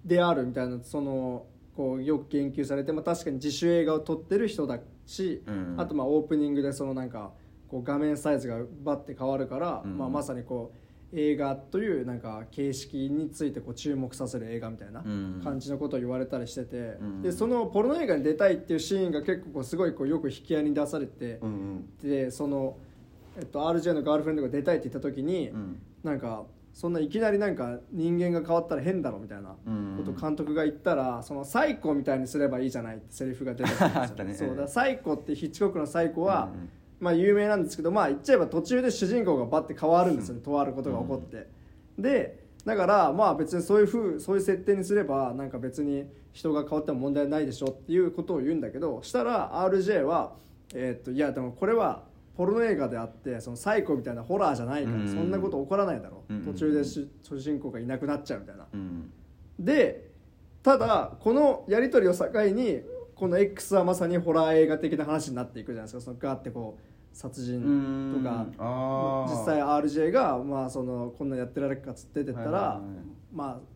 [0.05, 5.75] であるみたいなそのこうよく言及されて、まあ、確かに自主映画を撮ってる人だし、うん。
[5.79, 7.33] あとまあオープニングでそのなんか
[7.68, 9.99] こう画面サイズがバッて変わるから、うん。
[9.99, 10.79] まあ、まさにこう
[11.14, 15.40] 映画というなんか形式についてこう注目させる映画みたいなうん。
[15.44, 17.22] 感じのことを言われたりしてて、うん。
[17.22, 22.09] でそのポルノ映画に出たいっていうシーンが結構こうすごいこうよく引き合いに出されて、うんうん。
[22.09, 22.77] でその、
[23.37, 25.83] えっと、RJ のガールフレンドが出たいって言った時に、うん。
[26.03, 33.79] なんかそんないきなりなんか人間が変わったら変だろみたいなうんことを監督が言ったら、そのサイコみたいにすればいいじゃないってセリフが出てく
[34.18, 36.68] るんです そうだからサイコってヒッチコックのサイコは、うんうん
[37.03, 41.49] まあ有名なんですけどまあ言っちゃえば途中で主人公がバッて変わるんですよね、とあることが起こって、
[41.99, 50.35] でだからまあ別にそういうふうそういう設定にすればなんか別に人が変わっても問題ないでしょっていうことを言うんだけどしたら RJ は、
[50.75, 52.05] えーっといやでもこれは
[52.37, 55.09] ポルノ映画であってそのサイコみたいなホラーじゃないから、うん。
[55.09, 56.35] そんなこと起こらないだろ、う。
[56.35, 56.45] ん。
[56.45, 58.67] 途中で主主人公がいなくなっちゃうみたいな。
[58.73, 59.12] うん。
[59.59, 60.11] で
[60.62, 62.81] ただこのやり取りを境に
[63.15, 66.01] この X はまさにホラー映画的な話になっていくじゃないですか。
[66.01, 68.46] そのガーってこう殺人とか
[69.29, 72.81] 実際 RJ が、まあ、そのこんなんやってられるかっつって出てったら、はいはいはい。
[73.33, 73.72] まあ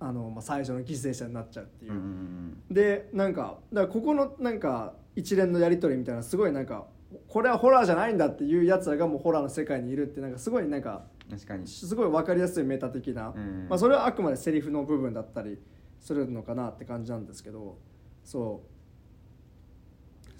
[0.00, 6.86] あのまあ、最初の犠牲者になっちゃうっていう、うでなんかだからここのなんか一連のやり取りみたいなすごいなんか
[7.28, 11.68] これはホラーじゃないんだっていうやつらがもうホラーの世界にいるってなんかすごいなんかうん確かに。
[11.68, 13.66] すごい分かりやすいメタ的な、うん。
[13.68, 15.58] まあ、それはあくまでセリフの部分だったり
[16.00, 17.78] するのかなって感じなんですけど
[18.24, 18.69] そう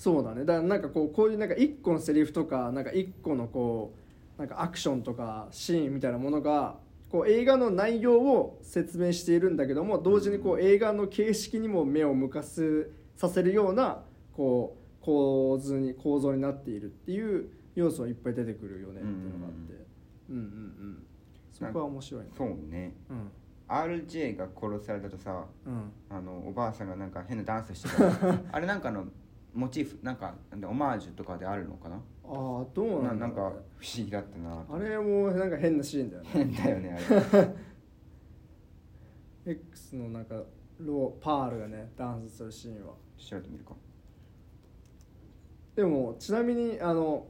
[0.01, 0.47] そうだね。
[0.47, 3.93] だからなんかこうこういうなんか一個のセリフとかなんか一個のこ
[4.39, 6.79] うなんかアクションとかシーンみたいなものが
[7.11, 14.01] こう映画の内容を説明しているんだけども同時にこう映画の形式にも目を向かすさせるような
[14.35, 19.87] こう構図に構造になっているっていう要素がいっぱい出てくるよねっていうのがあって。
[20.31, 20.37] うん。
[20.37, 21.03] うんうん
[21.53, 22.31] そこは面白いね。
[22.39, 22.95] そうね。
[23.11, 23.31] うん。
[23.69, 25.93] RJ が殺されたとさうん。
[26.09, 28.39] あのおばあさんがなんか変なダンスしてた。
[28.51, 29.05] あれなんかの
[29.55, 30.35] モチーフなんか
[30.65, 31.97] オマージュとかであるのかな？
[31.97, 34.65] ああどうなんななんか不思議だったな。
[34.71, 36.29] あれもなんか変なシーンだよね。
[36.33, 37.55] 変だよねあれ。
[39.53, 40.43] X のなんか
[40.79, 42.95] ローパールがねダンスするシーンは。
[43.19, 43.75] 調べてみるか。
[45.77, 47.27] でもちなみにあの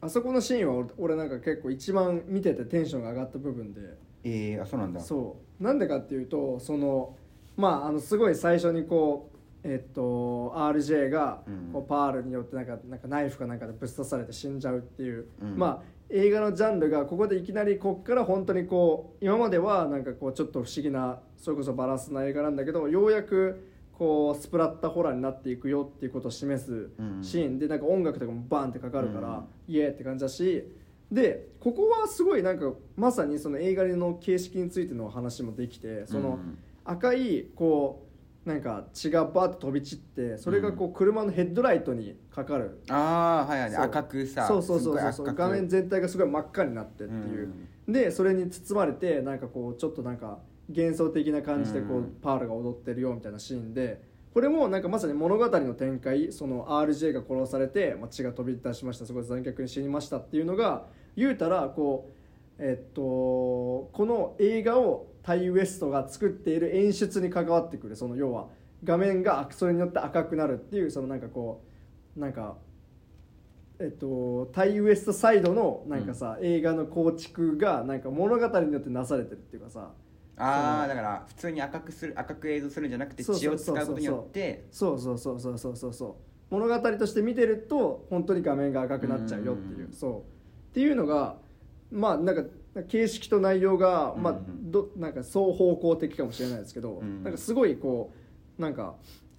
[0.00, 3.80] あそこのシーンは俺俺なんか結構一番見ててテンションが上がった部分で。
[4.24, 5.00] えー、あそうなんだ。
[5.00, 5.62] そう。
[5.62, 7.16] なんでかっていうとその
[7.56, 9.31] まああのすごい最初にこう
[9.64, 11.72] えっと RJ がうん。
[11.72, 15.56] こうパールによってなんかなんかナイフかなんかでぶっ刺されて死んじゃうっていう、うん。
[15.56, 27.22] まあ映画のジャンルがここでいきなりこっから本当にこう今まではなんかこうちょっと不思議なそれこそバランスな映画なんだけどようやくこうスプラッタホラーになっていくよっていうことを示すうん。
[27.22, 27.58] シーン。
[27.58, 29.32] でなんか音楽とかもバンってかかるから、う
[29.70, 29.74] ん。
[29.74, 30.64] イエーって感じだし
[31.10, 36.58] でここはすごいなんかまさにその映画の形式についての話もできてそのうん。
[36.84, 38.01] 赤いこう
[38.44, 45.34] なんか血がバーッと飛び散ってそれがこう車のヘッドライトにかかる、ああはいはい赤くさそうそうそうそう。
[45.34, 47.52] 画面全体がすごい真っ赤になってっていう、
[47.86, 52.16] でそれに包まれてなんかこうちょっとなんか幻想的な感じでこう、うん。
[52.20, 54.02] パールが踊ってるよみたいなシーンで
[54.32, 62.10] これもなんかまさに物語の展開その RJ が殺されて、まあ、血が飛び出しましたすごい残虐に死にましたっていうのが言うたらこ
[62.58, 68.48] うえっとこの映画をタイ・ウエストが作っている演出に関わってくるその要は
[68.84, 71.64] 画面がそれによって赤くなるっていうそのなんかこ
[72.16, 72.56] うなんか
[73.82, 79.90] えっと、タイウエストサイドのなんかさ、映画の構築がなんか物語によってなされてるっていうかさ。
[80.36, 84.66] ああだから普通に赤くする赤く映像するんじゃなくて血を使うことによって。
[84.70, 86.06] そうそうそうそうそうそうそ
[86.50, 91.36] う物語として見てると本当に画面が赤くなっちゃうよっていううんそうっていうのが
[91.90, 92.44] まあなんか
[92.88, 98.12] 形式と内容が、まあうんどなんか双方向的かもしれないですけど、うんなんかすごいこ
[98.58, 98.94] うなんか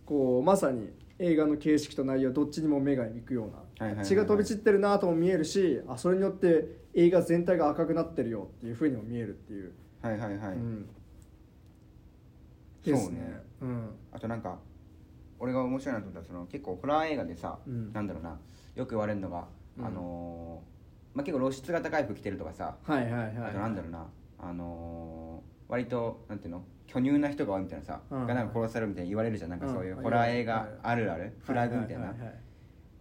[0.06, 10.88] こうまさに映画の形式と内容どっちにも目が行くような、血が飛び散ってるなとも見えるしあそれによって映画全体が赤くなってるよっていうふうにも見えるっていう、はいはいはい、うん、
[12.84, 12.98] ですね。
[13.00, 13.43] そうね。
[13.62, 13.89] うん。
[14.12, 14.60] あとなんか
[15.39, 17.93] 俺が面白いなと思ったらその結構ホラー映画でさ、うん。
[17.93, 18.38] なんだろうな
[18.76, 19.48] よく言われるのが、
[19.80, 19.86] うん。
[19.86, 20.72] あのー
[21.13, 23.32] まあ、結構露出が高い服着てるとかさ、はいはいはい。
[23.49, 24.08] あとなんだろうな。
[24.39, 26.63] あのー割となんていうの？
[26.86, 28.28] 巨乳な人が多いみたいなさ、うん。
[28.28, 29.49] がなんか殺されるみたいに言われるじゃん。
[29.49, 30.04] なんかそういううん。
[30.04, 31.34] ホラー映画あるある？
[31.39, 32.36] フラグみたいな、はははい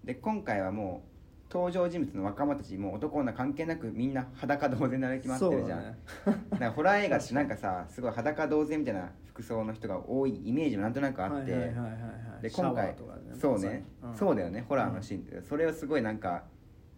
[0.04, 1.04] で今回はも
[1.50, 6.44] う登場人物の若者たちもう男女関係なくみんな裸同然で歩き回ってるじゃん、そうだね。
[6.50, 11.88] だからホラー映画ってなんかさすごい裸同然みたいな服装の人が多いイメージもなんとなくあって、はいはいはいはいは
[12.40, 12.42] い。
[12.42, 13.20] でシャワ今回ーとかね。
[13.38, 14.64] そうね、まさにそうだよね。
[14.66, 16.44] ホラーのシーンって、それをすごいなんか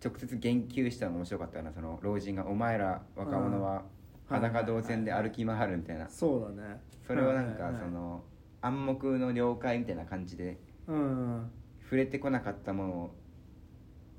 [0.02, 1.72] 直接言及したのが面白かったよな。
[1.72, 3.84] その老人が「お前ら若者はうん。
[4.26, 6.08] 裸同然で歩き回る」みたいな。
[6.08, 6.80] そうだね。
[7.06, 8.24] それをなんかその
[8.62, 11.50] 暗黙の了解みたいな感じでうん
[11.82, 13.14] 触れてこなかったものを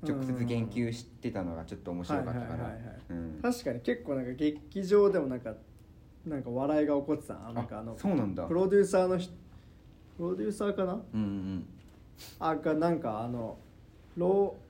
[0.02, 2.78] 直接言及してたのがちょっと面白かったから。
[3.42, 5.54] 確かに結構なんか劇場でもなんか
[6.24, 7.34] なんか笑いが起こってた。
[7.34, 8.44] ななんかあのそうなんだ。
[8.46, 9.32] プロデューサーの人
[10.16, 10.92] プロデューサーかな？
[10.92, 11.66] うんうん
[12.38, 13.58] あがなんかあの
[14.16, 14.65] ロー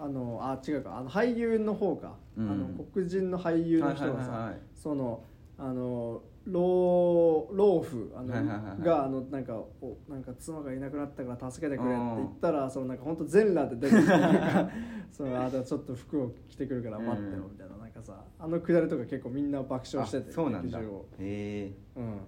[0.00, 0.98] あのあ違うか。
[0.98, 2.50] あの俳優の方か、うん。
[2.50, 5.24] あの黒人の俳優の人がさ、その
[5.58, 14.70] あの老老婦あの、はいはいがあのなんかおなんか妻がいなくなったから助けてくれって言ったらそのなんか本当全裸で出てきてなんか
[15.12, 20.78] そのあちょっと服を着てくるから待ってろみたいな、なんかさあのくだりとか結構みんな爆笑しててあそうなんだ。
[20.78, 20.82] へ
[21.18, 22.20] えうん。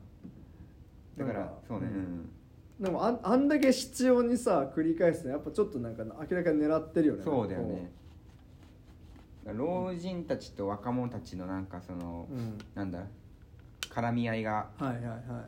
[1.16, 1.86] だからそうね。
[1.86, 2.30] ううんん
[2.82, 7.22] でもあんあんだけ必要にさ繰り返すのやっぱちょっとなんか明らかに狙ってるよね。
[7.22, 7.92] そうだよね。
[9.56, 12.58] 老人たちと若者たちのなんかそのこううん。
[12.74, 13.04] なんだ？
[13.88, 14.70] 絡み合いが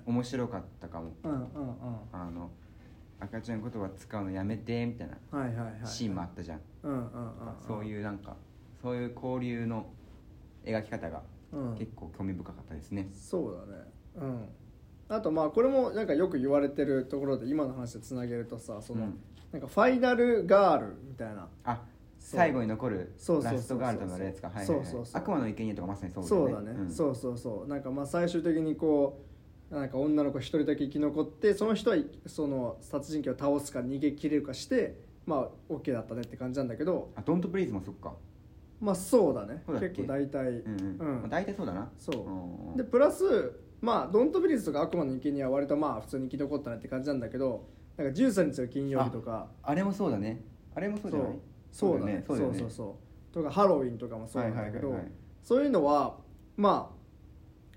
[0.06, 1.12] 面白かったかも。
[1.24, 1.46] うんうんうん。
[2.12, 2.50] あの
[3.18, 5.16] 赤ちゃん言葉使うのやめてみたいな
[5.84, 7.08] シーンもあったじゃんうんうんうん。
[7.66, 8.36] そういうなんか
[8.80, 9.86] そういう交流の
[10.64, 11.74] 描き方がうん。
[11.74, 13.08] 結構興味深かったですね。
[13.12, 13.84] そうだね。
[14.16, 14.48] うん
[15.08, 19.18] あとまあこれもなんかよく言われてるところで今の話でつなげるとさその、うん。
[19.52, 21.48] なんかファイナルガールみたいな。
[21.64, 21.82] あ
[22.18, 24.48] 最後に残るそうそうラストガールとなるやつか。
[24.48, 24.84] はいはいはい。
[24.86, 25.20] そうそうそう。
[25.20, 26.90] 悪魔の生贄とかまさにそうだそうだね、よねん。
[26.90, 27.68] そうそうそう。
[27.68, 29.20] なんかまあ最終的にこ
[29.70, 37.10] うなんか女の子一人だけ生き残ってその人はその殺人鬼を倒すか逃げ切れるかしてまあ OK だったねって感じなんだけど。
[37.14, 38.14] あドントプリーズもそっか。
[38.80, 39.62] まあそうだね。
[39.66, 39.88] そうだっけ？
[39.90, 40.98] 結構大体、うんうん。
[40.98, 41.20] うん。
[41.20, 41.90] まあ大体そうだな。
[41.98, 42.22] そう。
[42.22, 42.76] うんうん。
[42.76, 49.48] でプラスまあドントビリーズとか悪魔の生贄は割とまあ普通に生き残ったねって感じなんだけどなんか13日の金曜日とか。
[49.62, 50.42] あれもそうだね。
[50.74, 51.38] あれもそうじゃない？
[51.70, 52.24] そうだね。
[52.26, 52.58] そだよね。
[52.58, 52.96] そううそうそ
[53.30, 53.34] う。
[53.34, 54.96] とかハロウィンとかもそうなんだけど、
[55.42, 56.16] そういうのは
[56.56, 56.96] まあ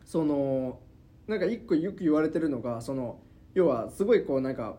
[0.06, 0.80] その
[1.28, 3.20] なんか一個よく言われてるのがその
[3.54, 4.78] 要はすごいこうなんか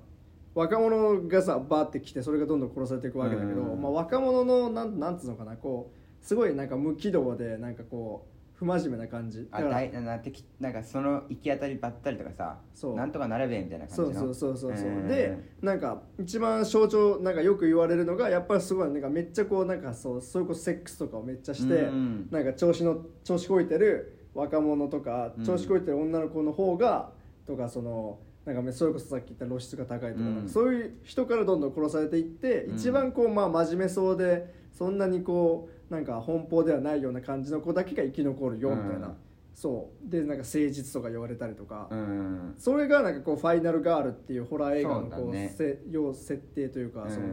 [0.54, 3.82] 若者がさバーって来てそれがどんどん殺されていくわけだけど、うん。
[3.82, 9.46] まあ、若者のなんなんつうのかなこうすごいなんか無軌道でなんかこう不真面目な感じ。
[9.52, 12.96] あだいなてきなんかその行き当たりばったりとかさそう。
[12.96, 14.20] なんとかなれべみたいな感じの？
[14.20, 15.06] そうそうそうそう、ん。
[15.06, 25.44] でなんか一番象徴なんかよく言われるのがやっぱりすごいなんかめっちゃこうなんかそうそういうことセックスとかをめっちゃして、うんなんか調子の調子こいてる若者とかうん。
[25.44, 27.10] 調子こいてる女の子の方が、
[27.46, 30.48] とかそのなんかそれこそさっき言った露出が高いとか,、うん。
[30.48, 32.76] そういう人からどんどん殺されていって、うん。
[32.76, 39.14] 一番こうまあ真面目そうでそんなにこうなんか奔放ではないような感じの子だけが生き残るよみたいな、うん。
[39.54, 40.10] そう。
[40.10, 41.88] でなんか誠実とか言われたりとか。
[41.90, 42.54] うん。
[42.58, 45.54] それがなんかこうファイナルガールっていうホラー映画のこうね。
[45.56, 47.10] せ要設定というかうん。
[47.10, 47.26] その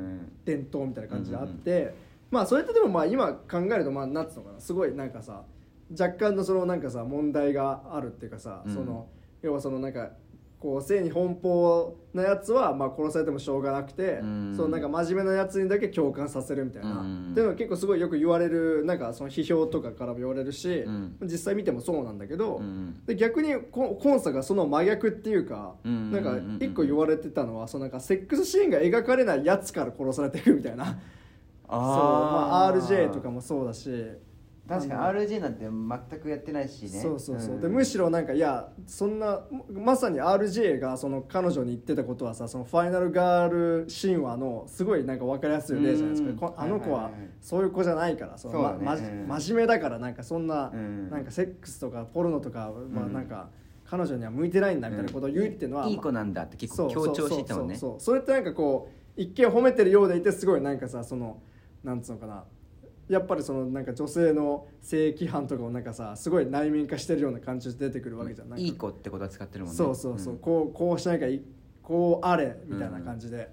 [0.46, 1.94] 伝統みたいな感じであって、
[2.32, 4.60] まあそれってでもまあ今考えるとまあなんつうのかな。
[4.60, 5.44] すごいなんかさ
[5.92, 8.74] 若干のそのなんかさ問題があるっていうかさ、うん。
[8.74, 9.08] その
[9.42, 10.12] 要はそのなんか
[10.66, 14.54] こう性に奔放なやつはまあ殺されてもしょうがなくて、うん。
[14.56, 17.32] そのなんか真面目なやつにだけ共感させるみたいな、うん。
[17.32, 21.18] っていうのが結構すごいよく言われるなんかその批評とかからも言われるし、うん。
[21.22, 23.00] 実際見てもそうなんだけど、うん。
[23.06, 30.86] で逆にココンサがその真逆っていうか、うんなんか一個言われてたのはそのなんかセックスシーンが描かれないやつから殺されていくみたいな。
[31.70, 33.92] そう、まあ、RJ とかもそうだし
[34.68, 36.90] 確かにあの RJ なんて全くやってないしね。
[36.90, 37.62] そうそうそう、ん。
[37.62, 43.50] でむしろなんかいやそんなまさに RJ がその彼女に言ってたことはさそのファイナルガー
[43.84, 48.98] ル神話のすごいなんか分かりやすい例じゃないですか、あの子はそういう子じゃないからそま
[49.40, 51.10] 真面目だからなんかそんな,、うん。
[51.10, 53.14] なんかセックスとかポルノとか、まあうん。
[53.14, 53.50] なんか
[53.86, 57.76] 彼女には向いてないんだみたいなことを言うっていうのは、いい子なんだって結構強調してたもんね。
[57.76, 57.98] そうそう。
[57.98, 58.00] そう。
[58.00, 61.40] それってなんかこう一見褒めてるようでいてすごいなんかさその
[61.84, 62.44] なんつうのかな
[63.08, 69.78] やっぱりそのなんか女性の性規範とかをなんかさすごい内面化してるような感じで出てくるわけじゃんないい子ってことは使ってるもんね。
[69.78, 70.38] そうそうそう、ん。
[70.40, 71.42] こうこうしなきゃい
[71.84, 73.50] こうあれみたいな感じで、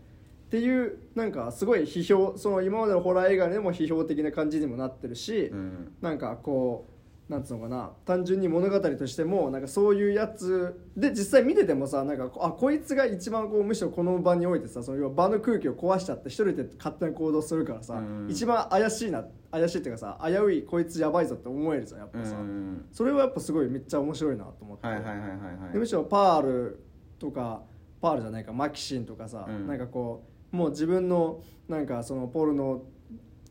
[0.47, 5.93] っていうなんかすごい批評その今までのホラー映画でも批評的な感じにもなってるし、うん。
[6.01, 6.87] なんかこ
[7.29, 7.91] うなんつうのかな。
[8.05, 18.29] 単純に物語としてもなんかそういうやつで実際見ててもさなんかあこいつが一番こうむしろこの場においてさその場の空気を壊しちゃって一人で勝手に行動するからさ、うん。
[18.31, 22.87] 一番怪しいな怪しいっていうかさ危ういこいつやばいぞって思えるじゃんやっうぱさ、ん。
[22.91, 26.83] それはやっぱすごいめっちゃ面白いなと思って、むしろパール
[27.19, 27.63] とか
[28.01, 29.67] パールじゃないかマキシンとかさ、うん。
[29.67, 32.83] なんかこうもう自分のなんかそのポルノ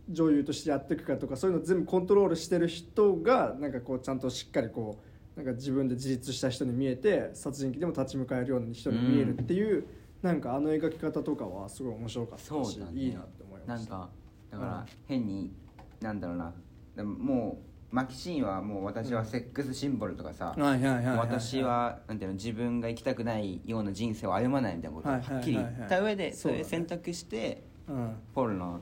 [0.09, 4.99] 女優としてやっていくかとかそういうの全部コントロールしてる人がなんかこうちゃんとしっかりこ
[5.37, 9.85] うなんか自分で自立した人に見えて殺人鬼でも立ち向かえるような人に見えるっていう、
[10.21, 12.99] なんかあの描き方とかはすごい面白かったし、そうだね。
[13.01, 13.91] いいなって思いました。
[13.97, 14.09] なんか
[14.51, 15.53] だかうんら変に
[16.01, 16.53] なんだろうな。
[16.95, 17.61] でもも
[17.91, 21.17] うマキシーンはもう私はセックスシンボルとかさ、はいはいはいはいはい。
[21.17, 25.35] 私はなんていうの自分が生きたくないような人生を歩まないみたいなことをははいはいはい。
[25.35, 26.63] はいっきり言った上でそそうだね。
[26.63, 28.15] れ選択してうん。
[28.33, 28.81] ポルノの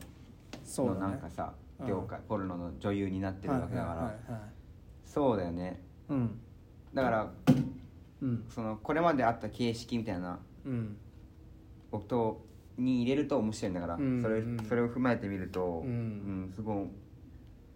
[0.63, 0.99] そうだね。
[1.01, 1.87] なんかさうん。
[1.87, 3.93] 業界ポルノの女優になってるわけだから。
[3.93, 4.41] はいはいはいはい。
[5.05, 5.81] そうだよね。
[6.09, 6.39] うん。
[6.93, 7.31] だから
[8.21, 8.45] うん。
[8.49, 10.97] そのこれまであった形式みたいなうん。
[11.91, 12.45] 音
[12.77, 14.65] に入れると面白いんだから、うんそれうん。
[14.67, 15.89] それを踏まえてみると、うん。
[15.89, 16.87] うんすごい、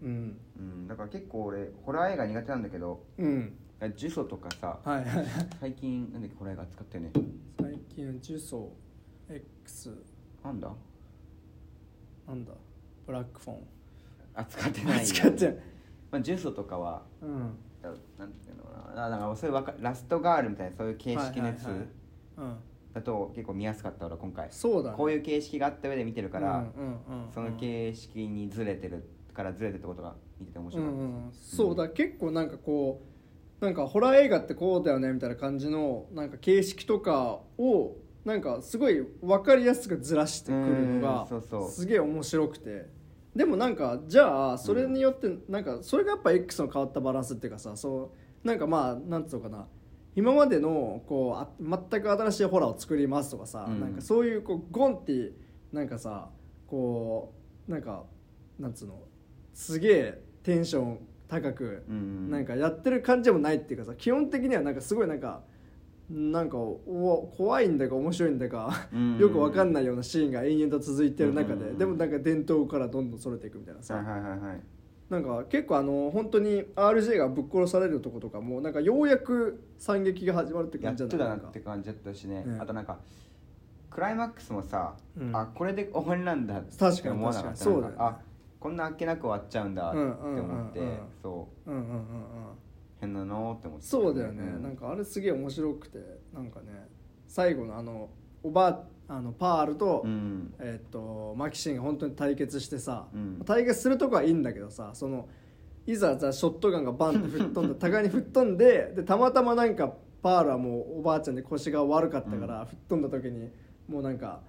[0.03, 0.37] うん。
[0.59, 3.57] うん、だから結構俺ホラー映画苦手なんだけどうん。
[3.81, 5.25] 呪詛とかさはいはいはい。
[5.59, 7.11] 最近なんだっけホラー映画使ってるね
[7.59, 8.69] 最近呪詛
[9.29, 10.03] X
[10.43, 10.71] なんだ？
[12.27, 12.51] なんだ？
[13.05, 13.57] ブラックフォン
[14.35, 15.55] あ使ってないよ使ってない。
[16.11, 17.55] まあ、呪詛とかはうん。
[17.81, 19.05] だなんていうのかな。
[19.05, 21.87] あだからそういうわかラストガールみたいなそういう形式のやつはいはいはい
[22.37, 22.55] うん。
[22.93, 24.47] だと結構見やすかった俺今回。
[24.51, 24.97] そうだね。
[24.97, 33.01] こういう形式があった上で見てるから、うんうんうんその形式にずれてるからずれてるってことが見てて面う白かった、んうんそうだ結構なんかこ
[33.61, 41.69] うなんかホラー映画ってこうだよねみたいな感じのなんか形式とかをなんかすごい分かりやすくずらしてくるのうがんそうそう。
[41.69, 42.89] すげえ面白くて。
[43.35, 48.11] でもなんかじゃあそれによってなんかそれがやっぱ X の変わったバランスっていうかさそ
[48.43, 49.67] うなんかまあなんつうのかな。
[50.15, 53.79] 今までのこうあ全く新しいホラーを作りますとかさ、うん。
[53.79, 55.31] なんかそういうこうゴンって
[55.71, 56.29] なんかさ
[56.67, 57.33] こ
[57.67, 58.03] うなんか
[58.59, 58.99] なんつうの
[59.53, 65.41] すげえテンション高くうんなんかやってる感じでもないっていうかさ基本的にはなんかすごいなんか
[66.09, 73.95] なんかお怖いんだか面白いんだかうんよくわかんないようなシーンが延々と続いてる中でうんでもなんか伝統からどんどんそれていくみたいなさ。
[73.95, 74.61] はいはいはいはい。
[75.09, 82.97] なんか結構あの本当に RJ がぶっ殺されるとことかもなんかようやく惨劇が始まるって感じとだなじゃなって感じだったしね、うんあとなんか
[83.91, 85.35] クライマックスもさ、うん。
[85.35, 87.59] あこれで終わりなんだって確かに思わなかった？
[87.59, 87.75] 確かに。
[87.75, 87.97] そうだよね。
[87.99, 88.17] あ
[88.63, 90.79] こんなあっけなく終わっちゃうんだって思って、
[91.21, 91.71] そう。
[93.01, 93.85] 変なのって思って。
[93.85, 94.63] そうだよね、ん。
[94.63, 95.99] なんかあれすげえ面白くて
[96.33, 96.87] なんかね
[97.27, 98.09] 最後のあの
[98.41, 100.53] おばあのパールと、うん。
[100.59, 103.41] えっとマキシンが本当に対決してさ、うん。
[103.45, 105.27] 対決するとこはいいんだけどさその
[105.85, 113.49] いざじゃあショットガンがバンって吹っ飛んで互いに吹っ飛んででたまたまなんかパールはもうおばあちゃんで腰が悪かったから、吹っ飛んだ時に
[113.89, 114.39] もうなんか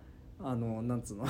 [0.41, 1.25] あのなんつうの？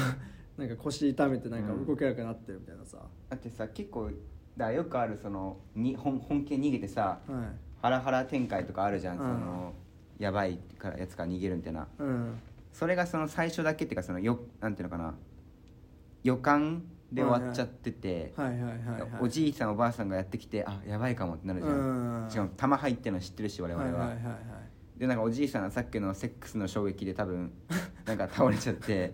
[0.56, 4.10] なんか腰痛めてなんか動けなくなってるみたいなさ、だってさ結構
[4.56, 7.64] だよくあるそのに本本気で逃げてさはい。
[7.82, 9.18] ハラハラ展開とかあるじゃん、うん。
[9.18, 9.72] その
[10.18, 11.86] やばいからやつから逃げるみたいな。
[11.98, 12.40] うん。
[12.72, 15.14] それがその最初だけっていうかそのよなんていうのかな。
[16.22, 22.30] 予感で終わっちゃってて、はいはいはいはいおじいさんおばあさんがやってきてあやばいかもってなるじゃん、うん。
[22.30, 24.63] しかも弾入ってるの知ってるし我々は,、はいはいはいはい
[24.96, 27.52] でなんかおじいさんはさっきのセックスの衝撃で多分
[28.06, 29.12] なんか倒れちゃって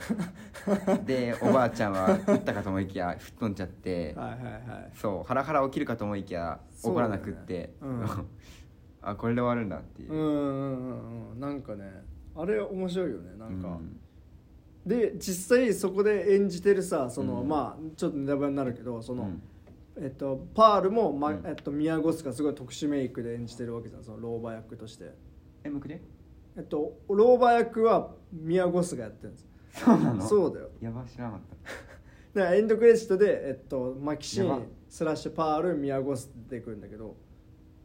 [1.06, 4.90] でおばあちゃんは撃ったかと思いきや吹っ飛んじゃって、はいはいはい。
[4.94, 8.24] そうハラハラ起きるかと思いきや起こらなくって、そうだよね
[9.02, 10.12] あこれで終わるんだっていう。
[10.12, 11.40] う、んうんうんうん。
[11.40, 14.00] なんかねあれ面白いよねなんか、うん。
[14.86, 17.48] で実際そこで演じてるさその、うん。
[17.48, 19.42] まあちょっとネタバレになるけどその、うん。
[19.96, 21.42] えっと、パールも、まうん。
[21.46, 25.14] えっと、ミヤゴスがすごい特殊メイクで演じてるわけじゃんその老婆役として、
[25.64, 26.00] え向くで
[26.56, 29.48] えっと、老婆役はミヤゴスがやってるんです。
[29.72, 30.26] そうなの？
[30.26, 30.68] そうだよ。
[30.80, 31.40] やば知らなかっ
[32.34, 34.56] だからエンドクレジットで、えっと、マキシやば。
[34.56, 37.16] ンスラッシュパールミヤゴスって出てくるんだけど。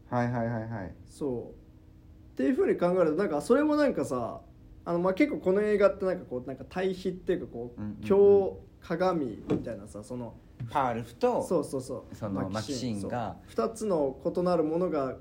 [0.09, 0.95] たはいはいはいはい。
[1.05, 2.33] そう。
[2.33, 4.41] っていうふうに考えるとなんかそれもなんかさ
[4.83, 8.01] あの、まあ、結構この映画ってなんかこうなんか対比っていうかこう、うんうんうん。
[8.03, 10.35] 強鏡みたいなさその
[10.69, 12.15] パールフとそうそうそう。
[12.15, 13.07] そのマキシン。
[13.07, 15.17] が2つの異なるものが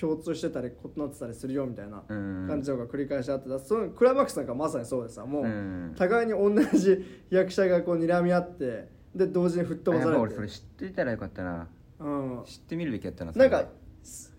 [0.00, 2.46] 共通してたり異なってたりするよみたいなうん。
[2.48, 5.94] 感じのが繰り返しあってたそのクライマックスなんかまさにそうでさもう、うん。
[5.96, 10.22] 互いに同じ役者がこう睨み合ってで同時に吹っ飛ばされて。
[10.22, 11.68] 俺それ知ってたらよかったな。
[11.98, 12.42] うん。
[12.46, 13.66] 知ってみるべきやったななんか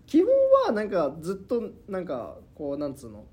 [0.06, 0.30] 基本
[0.66, 3.24] はなんかずっとなんかこうなんつうの？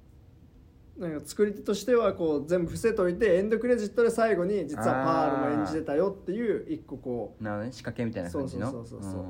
[0.97, 7.71] なんか作り手としてはこう全部伏せといてエンドクレジットで最後に実はパールも演じてたよっていう一個こなるほどね。
[7.71, 8.69] 仕掛けみたいな感じの。
[8.69, 9.21] そうそうそうそうそう。
[9.21, 9.25] ん。
[9.25, 9.27] い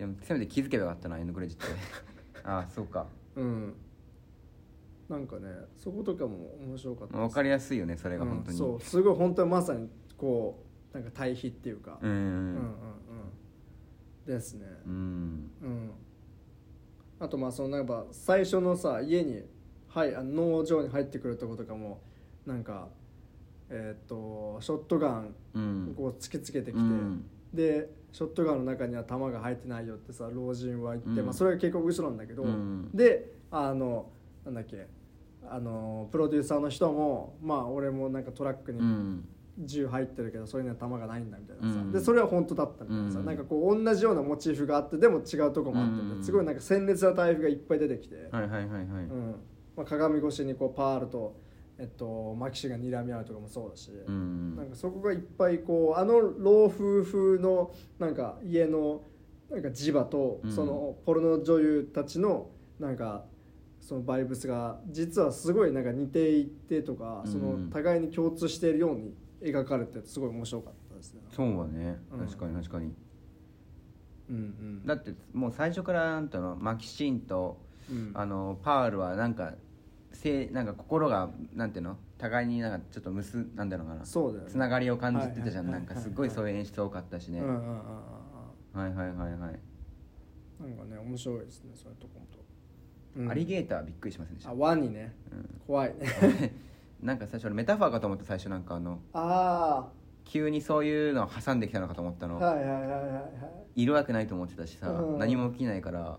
[0.00, 1.74] やせめて気づけばよかったなエンドクレジットで。
[2.44, 3.06] ああそうか。
[3.36, 3.74] うん。
[5.08, 8.52] なんかねそことかも面白かった分かりやすいよねそれが本当に。
[8.52, 8.80] うん、そう。
[8.80, 12.74] すごい本当にまさにこうなんか対比っていうか、うんうんうんうん
[14.26, 14.66] ですね。
[14.86, 15.50] うん。
[15.62, 15.90] うん。
[17.18, 19.42] あとまあそのなんか最初のさ家に、
[19.88, 22.00] はい、あの農場に入ってくるとことかも
[22.46, 22.88] なんか
[23.68, 25.94] えーっとショットガンうん。
[25.96, 27.24] こう突きつけてきて、うん。
[27.52, 31.26] でショットガンの中には弾が入ってないよってさ老人は言って、うん。
[31.26, 32.90] まあ、それが結構嘘なんだけど、うん。
[32.94, 34.10] であの
[34.44, 34.86] なんだっけ
[35.48, 39.28] あのプロデューサーの人もまあ俺もなんかトラックにうん。
[39.58, 41.92] 銃入ってるけどそれには弾がないんだみたいなさ、うん。
[41.92, 43.26] でそれは本当だったみたいなさ、うん。
[43.26, 48.78] なんかこう同じようなモチーフがあってでも違うとこもあってすごいなんか鮮烈な台風がいっぱい出てきて、はいはいはいはい。
[48.78, 49.34] うん。
[49.76, 51.36] まあ、鏡越しにこうパールと、
[51.80, 54.54] えっと、マキシが睨み合うとかもそうだし、うん。
[54.54, 59.00] なんかそこがいっぱいこうあの老夫婦のなんか家の
[59.50, 60.52] なんか磁場とうん。
[60.52, 63.24] そのポルノ女優たちのなんか
[63.80, 67.32] そのバイブスが実はすごいなんか似ていてとかうん。
[67.32, 71.22] その互いに共通しているように描かれててすごい面白かったですね。
[71.34, 71.98] そうはね。
[72.12, 72.26] うん。
[72.26, 72.92] 確かに確かに。
[74.28, 74.86] うんうん。
[74.86, 77.58] だってもう最初からなんていうのマキシンと
[77.90, 78.10] うん。
[78.12, 79.54] あのパールはなんか
[80.12, 81.96] せなんか心がなんていうの？
[82.18, 84.04] 互いになんかちょっと結んなんだろうかな？
[84.04, 84.50] そうだよね。
[84.50, 85.70] つながりを感じてたじゃん。
[85.70, 87.40] なんかすごいそういう演出多かったしね。
[87.40, 87.70] うんうんうんうん
[88.74, 88.80] うん。
[88.80, 89.38] はいはいはいはい。
[89.38, 92.44] なんかね面白いですねそういうとこもと、
[93.16, 93.30] うん。
[93.30, 94.50] アリゲーターびっくりしませんでした？
[94.50, 95.14] あワニね。
[95.32, 95.60] うん。
[95.66, 96.52] 怖いね。
[97.00, 99.88] なんか最初俺メタファーかと思った最初なんかあのあ
[100.26, 103.18] 急にそういうのを挟んできたのかと思ったあの、はいはいはいはいは
[103.74, 103.82] い。
[103.82, 105.18] いるわけないと思ってたしさ、うん。
[105.18, 106.18] 何も起きないから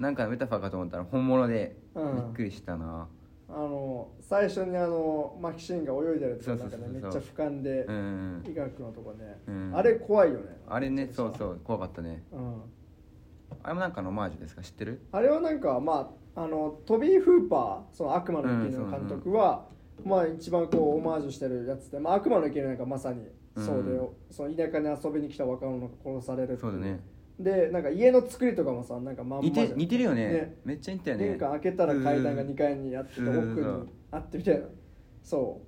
[0.00, 2.30] なんかメタファーかと思ったら本物でびうん。
[2.30, 3.08] っくりしたな。
[3.50, 9.72] あの最初にあのマキシンが泳いでるとこなんかねめっちゃ俯瞰でうん医学のとこね、うん。
[9.74, 10.58] あれ怖いよね。
[10.68, 12.22] あれねそうそう怖かったね。
[12.30, 12.62] うん、
[13.62, 14.62] あれもなんかのオマージュですか？
[14.62, 15.00] 知ってる？
[15.12, 19.66] あれはなんかまああのトビー・フーパーその悪魔の生贄の監督は、
[20.04, 23.26] まあ一番こうオマージュしてるやつで、まあ、悪魔の生贄なんかまさに
[23.56, 24.08] そうで、うん。
[24.30, 27.00] その田舎に遊びに来た若者が殺されるっていそうだね
[27.38, 29.68] でなんか家の作りとかもさなんかまんま似じゃん。
[29.68, 30.28] て似てるよね。
[30.28, 30.56] ね。
[30.64, 31.28] めっちゃ似てるよね。
[31.30, 33.52] 玄関開けたら階段が2階にあっててうん。
[33.52, 34.66] 奥にあってみたいな。
[35.22, 35.62] そ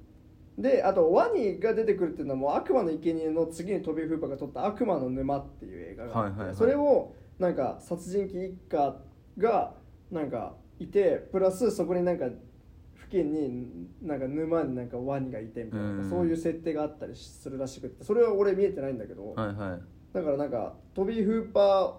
[0.59, 0.63] う。
[0.63, 6.57] であとワニが出てくるっていうのはもう悪魔の生贄の次にトビー・フーパーが撮った「悪魔の沼」っていう映画があって、はいはいはい。
[6.57, 8.97] それをなんか殺人鬼一家
[9.39, 9.75] が
[10.11, 16.11] なんかいてプラスそこになんか付近になんか沼になんかワニがいてみたいな、うん。
[16.11, 21.93] そういう設定があったりするらしくってそれは俺見えてないんだけど、はいはいだからなんかトビー・フーパー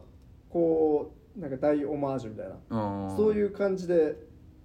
[0.49, 4.15] こうなんか大オマージュみたいなそういう感じで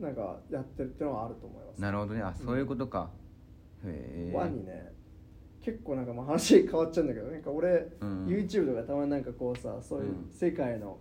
[0.00, 1.80] なんかやってるっていうのはあると思います。
[1.80, 2.22] なるほどね。
[2.22, 3.10] あそういうことか、
[3.84, 4.92] へえワニね。
[5.62, 8.26] 結構なんかまあ話変わっちゃうんだけどなんか俺、うん。
[8.26, 10.30] YouTube とかたまになんかこうさそういううん。
[10.32, 10.98] 世界の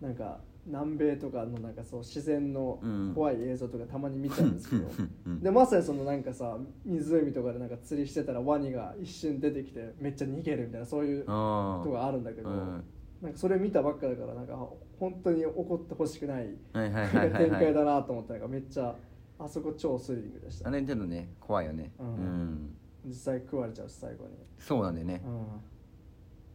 [0.00, 3.12] なんか南米とかのなんかそう自然のうん。
[3.14, 4.90] 怖い映像とかたまに見ちゃうんですけど、
[5.26, 5.40] うん。
[5.40, 12.84] でまさにそのなんかさ湖とかでなんか釣りしてたらワニが一瞬出てきてめっちゃ逃げるみたいなそういうあことがあるんだけど、うん。
[13.20, 14.56] なんかそれ見たばっかだからなんか
[15.00, 18.94] 本当に怒ってほしくない展開はい、だなと思ったのがめっちゃ
[19.38, 20.68] あそこ超スリリングでした。
[20.68, 21.92] あれでもね怖いよね。
[21.98, 22.10] ううん。
[22.10, 25.46] ん、実際食われちゃうし最後に、そうなんだよね、うん、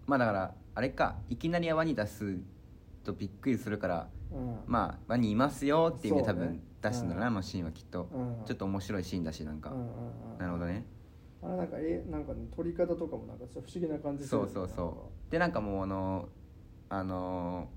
[0.06, 1.16] まあだからあれか。
[1.30, 2.38] いきなりワニ出す
[3.04, 4.60] とびっくりするからうん。
[4.66, 8.46] まあワニいますよっていう意味で多分出すんだろうな、あのシーンはきっと、うん。
[8.46, 9.72] ちょっと面白いシーンだしなんか、
[10.38, 10.86] なるほどね。
[11.42, 14.54] あれなんかえなんかね撮り方とかもなんか不思議な感じするよね。
[14.54, 15.32] そうそうそう。
[15.32, 16.30] でなんかもうあの
[16.90, 17.70] あの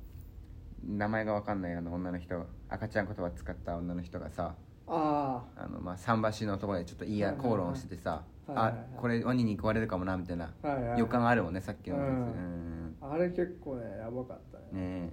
[0.84, 4.54] 名前がわかんないあの女の人赤ちゃん言葉使った女の人がさ
[4.86, 7.40] ああの、まあ、桟橋のところでちょっと言いいはいはい。
[7.40, 10.52] 口論しててさ、あこれワニに食われるかもなみたいな
[10.96, 12.04] 予感あるもんねさっきのや
[13.00, 15.12] つ、あれ結構ねやばかったねね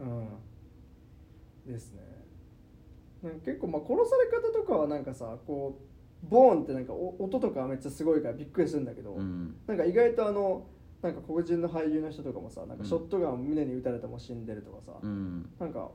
[0.00, 1.72] うん。
[1.72, 2.00] ですね。
[3.22, 5.80] なんか結構まあ殺され方とかはなんかさこ
[6.24, 9.56] うボーンってなんかお音とかはめっちゃすごいからびっくりするんだけど、えうん。
[9.66, 10.66] なんか意外とあの
[11.02, 15.48] なんか黒人の俳優の人とかもさなんかショットガンを胸に撃たれても死んでるとかさ、うん。
[15.58, 15.90] なんか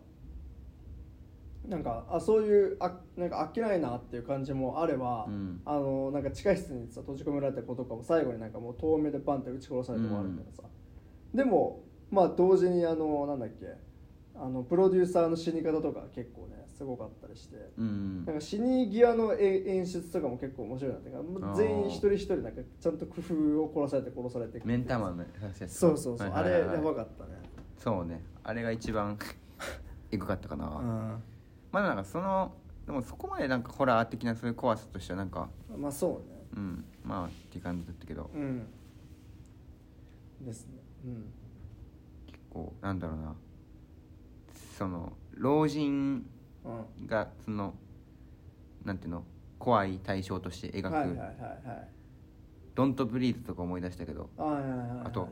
[1.68, 5.62] なんかあそういうあなんかあっけないなっていう感じもあれば、うん。
[5.66, 10.64] あのなんか地下室にさ閉じ込められた子とかも最後になんかもう遠目でバンって撃ち殺されてもあるみたいなさ、
[11.34, 11.83] でも
[12.14, 13.76] まあ同時にあのなんだっけ
[14.36, 17.55] あのプロデューサーの死に方とか結構ねすごかったりして。
[17.78, 21.11] うんなんか死に際のえ演出とかも結構面白いなって
[21.55, 25.24] 全員一人一人なんかちゃんと工夫を殺されて殺されていく目ん玉の
[25.68, 27.32] そうそうそう、あれやばかったね。
[27.78, 28.22] そうね。
[28.43, 29.18] あれが一番
[30.11, 30.70] エグかったかな、う
[31.72, 32.53] まあなんかその
[32.86, 36.43] でもそこまでなんかホラー的なそういう怖さとしてはなんかんまあそうね。
[36.55, 36.86] うん。
[37.03, 38.30] まあっていう感じだったけど。
[38.34, 38.68] うん。
[40.41, 40.80] ですね。
[41.05, 41.43] うん
[42.54, 43.36] 結なんだろうな。
[44.78, 46.26] その老人
[46.66, 47.08] うん。
[47.08, 47.74] がその
[48.86, 49.24] なんていうの
[49.60, 51.28] 怖い対象として描く「はいはいはい
[51.68, 51.89] はい。
[52.76, 54.30] ドントブリーズ」とか思い出したけど。
[54.38, 54.89] はいはいはいはい。
[55.06, 55.30] あと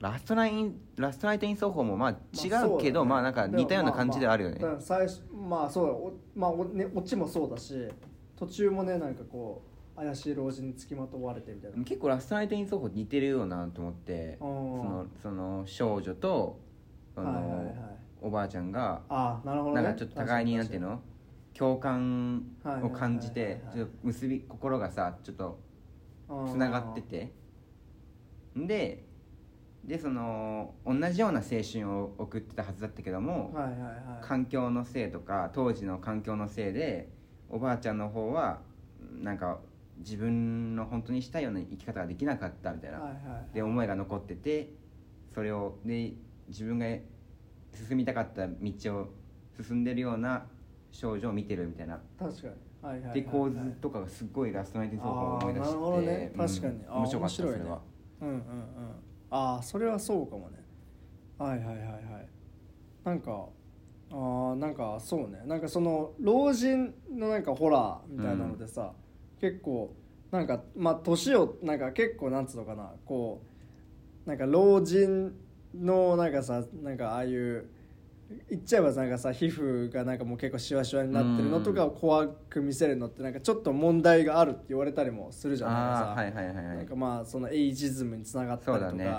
[0.00, 3.48] ラストナインラストナイト・イン・ソーホーもまあ違まあうけど、まあそうだね。
[3.48, 5.92] なんか似たような感じではあるよね、まあまあ最初まあそうだ。
[5.92, 7.88] おまあおねオチもそうだし
[8.36, 11.84] 途中もねなんかこう怪しい老人につきまとわれてみたいな。
[11.84, 14.50] 結構ラストナイト・イン・ソーホー似てるよなと思ってそそ
[14.84, 16.60] のその少女と
[17.14, 17.74] その、はいはいはい。
[18.20, 19.82] おばあちゃんがああなるほどね。
[19.82, 21.00] なんかちょっと互いになんていうの？
[21.54, 22.44] 共感
[22.82, 23.60] を感じて
[24.02, 25.58] 結び心がさちょっと
[26.48, 27.32] つつながってて。
[28.56, 29.04] で
[29.84, 33.92] でその同じような青春を送ってたはずだったけども、はいはいはい。
[34.20, 37.08] 環境のせいとか当時の環境のせいで
[37.48, 38.58] おばあちゃんの方は
[39.22, 39.60] なんか
[39.98, 43.18] 自分の本当にしたいような生き方ができなかったみたいな、はいは
[43.50, 44.70] いで思いが残ってて
[45.34, 46.12] それをで
[46.48, 46.86] 自分が
[47.72, 49.08] 進みたかった道を
[49.62, 50.46] 進んでるような
[50.90, 52.00] 少女を見てるみたいな。
[52.18, 52.54] 確かに。
[52.80, 53.22] はいはいはいはい。
[53.22, 56.32] で構図とかがすっごいラストナイトにそうか思い出してなるほどね。
[56.32, 56.46] うん。
[56.46, 56.84] 確かに。
[56.88, 57.58] あー面白かった面白いね。
[57.58, 57.80] それは。
[58.20, 58.42] うんうんうん。
[59.30, 60.64] ああそれはそうかもね。
[61.38, 62.28] はいはいはいはい。
[63.04, 63.48] なんか
[64.10, 65.42] あーなんかそうね。
[65.44, 68.92] なんかその老人のなんかホラーみたいなのでさ、
[69.40, 69.94] 結構
[70.30, 72.92] なんかまあ年をなんか結構なんつうのかな。
[73.06, 73.42] こ
[74.26, 75.32] うなんか老人
[75.74, 77.68] のなんかさなんかああいう
[78.50, 89.10] 言っちゃえばなんかさ皮膚がなんかもう結構シワシワになってるのとかを怖く見せるのってなんかちょっと問題があるって言われたりもするじゃないああかはいはいはいはなんいかまあそのエイジズムにつながったりとか、ね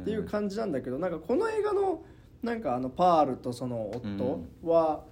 [0.00, 2.02] っていう感じなんだけどなんかこの映画の
[2.42, 5.04] なんかあのパールとその夫は、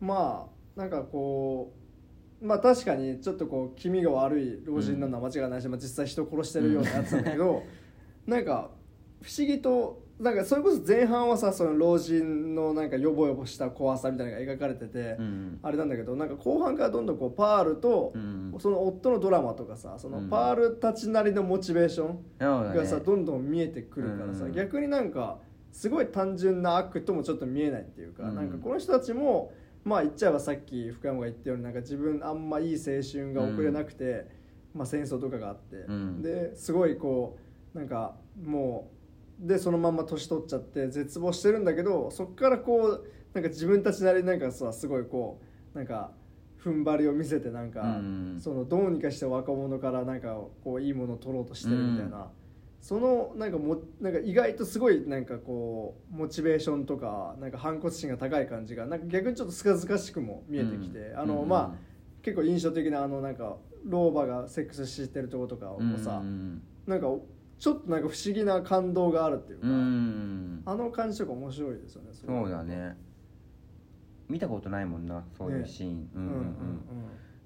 [0.00, 0.46] ま
[0.76, 1.81] あなんかこう
[2.42, 7.62] まあ確かにちょっとこう気味が悪い老人なのは間違いないし、まあ、実際人殺してるようなやつなんだけど
[8.26, 8.70] なんか
[9.22, 15.58] 不思議となんかそれこそ前半はさその老人のなんかヨボヨボした怖さみたいなのが描かれてて、うん。
[15.62, 18.54] あれなんだけどなんか後半からどんどんこうパールと、うん。
[18.60, 20.28] その夫のドラマとかさそのうん。
[20.28, 24.52] パールたちなりのモチベーション、がさどんどん見えてくるからさ、うん。
[24.52, 25.38] 逆になんか
[25.72, 28.36] すごい単純な悪ともちょっと見えないっていうか、うん。
[28.36, 29.52] なんかこの人たちも
[29.84, 34.26] まあ言っちゃえばさっき福山が言ったようになんか自分あんまいい青春が送れなくて、
[34.74, 36.22] まあ、戦争とかがあって、うん。
[36.22, 37.38] ですごいこ
[37.74, 38.90] うなんかも
[39.42, 45.40] うでそのまんま年取っちゃって絶望してるんだけどそっからこうなんか自分たちなりになんかさすごいこ
[45.74, 46.12] うなんか
[46.62, 48.38] 踏ん張りを見せてなんか、うん。
[48.40, 52.30] そのどうにかして若者からなんかこういいものを取ろうとしてるみたいな、
[52.82, 61.18] そのなんかもなんか意外とすごいなんかこうモチベーションとかなんか反骨心が高い感じがなんか逆にちょっとすかずかしくも見えてきて、うん。
[61.20, 61.48] あの、うん。
[61.48, 66.60] まあ結構印象的なあのなんか老婆がセックスしてるとことかうんもさ、うん。
[66.88, 67.06] なんか
[67.56, 72.96] ちょっとなんか不思議な感動があるっていうか、うんあの感じとか面白いですよねそうだね。
[74.28, 76.30] 見たことないもんなそういうシーン、うんうん。
[76.30, 76.46] うんうん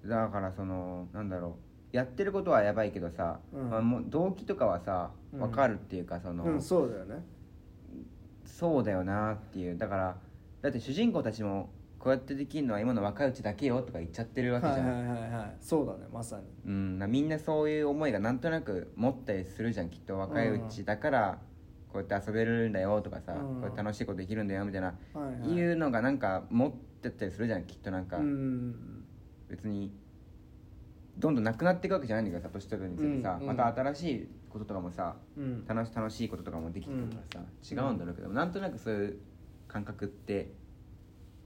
[0.03, 0.09] うん。
[0.09, 1.66] だからそのなんだろう
[1.97, 3.71] やってることはやばいけどさ、うん。
[3.71, 5.41] まあ、もう動機とかはさうん。
[5.41, 7.25] 分かるっていうかその、うん、うん、そうだよね。
[8.45, 9.79] そうだよなっていう。
[9.79, 10.17] だから
[10.61, 15.57] だって主人公たちもこうやってできるのは今の若いうちだけよとか言っちゃってるわけじゃん、はいはいはいはい。
[15.61, 16.45] そうだねまさに。
[16.67, 21.39] うん、なみんなそういう思いがなんとなく持ったりするじゃんきっと若いうちだから
[21.93, 23.41] こうやって遊べるんだよとかさ、うん。
[23.41, 25.51] こうやって楽しいことできるんだよみたいな、はいはい。
[25.51, 29.05] いうのがなんか持ってったりするじゃんきっとなんか、うん。
[29.49, 29.93] 別に
[31.19, 33.47] どんどんなくなっていくわけじゃないんだけどさ年取るにつれてさ、うんうん。
[33.47, 35.65] また新しいこととかもさうん。
[35.67, 39.19] 楽し楽しいこととかもできてくるからさ、違うんだろうけど、なんとなくそういう
[39.69, 40.53] 感覚って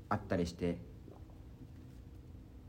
[0.08, 0.78] あったりして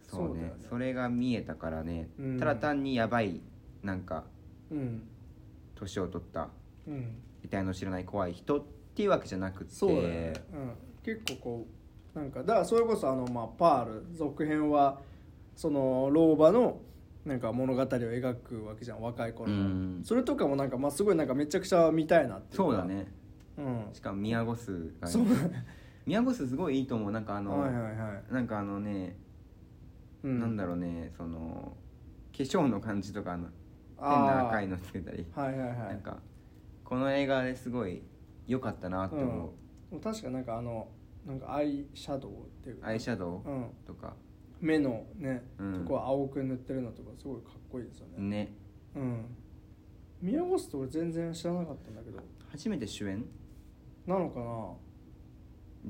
[0.03, 0.53] そうねね。
[0.69, 2.39] それが見えたからね、うん。
[2.39, 3.41] ただ単にやばい
[3.81, 4.25] なんか
[4.69, 5.03] うん。
[5.75, 6.49] 年を取った
[6.87, 7.17] うん。
[7.43, 8.63] 遺体の知らない怖い人っ
[8.95, 9.91] ていうわけじゃなくてそう
[11.03, 11.67] 結構こ
[12.15, 14.99] うなんかだからそれこそあの、まあ、パール続編は
[15.55, 16.79] その老婆の
[17.25, 20.01] なんか物語を描くわけじゃん若い頃の、うん。
[20.03, 22.63] それとかもなんか、まあ、すごいなんかめちゃくちゃ見たいなっていうか。
[22.63, 23.07] そうだね。
[23.57, 23.89] うん。
[23.93, 25.25] しかも宮古数がそう。
[26.05, 27.11] 宮古数すごいいいと思う。
[27.11, 27.89] なんかあの、はいはいは
[28.29, 29.15] い、なんかあのね、
[30.23, 31.77] うん、なんだろうねその
[32.35, 33.47] 化粧の感じとかあの
[33.99, 35.27] 変な赤いのつけたり。
[35.35, 35.77] はいはいはい。
[35.77, 36.17] なんか
[36.83, 38.01] この映画ですごい
[38.47, 39.53] 良かったなって思
[39.91, 40.87] う、確かなんかあの
[41.25, 42.87] なんかアイシャドウっていうか。
[42.87, 44.15] アイシャドうん、ウとか、
[44.61, 45.73] 目のね、うん。
[45.83, 48.23] とこは青く塗ってるのとかすごいかっこいいですよね。
[48.23, 48.53] ね。
[48.95, 49.25] うん。
[50.21, 52.19] 宮越って俺全然知らなかったんだけど。
[52.49, 53.25] 初めて主演？
[54.05, 54.45] なのかな？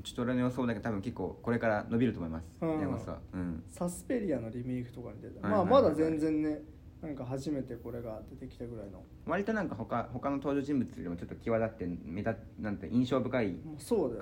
[0.02, 2.46] ちょっと俺の予想だけど多分結構これから伸びると思います。
[2.62, 2.76] うん。
[2.78, 3.62] 宮古さんうん。
[3.68, 6.62] サスペリアのリメイクとかに出た、まあまだ全然ね
[7.02, 9.02] なんか初めてこれが出てきたぐらいの。
[9.26, 13.56] 割となんか他他の登場人物よりもちょっと際立って目立なんて印象深い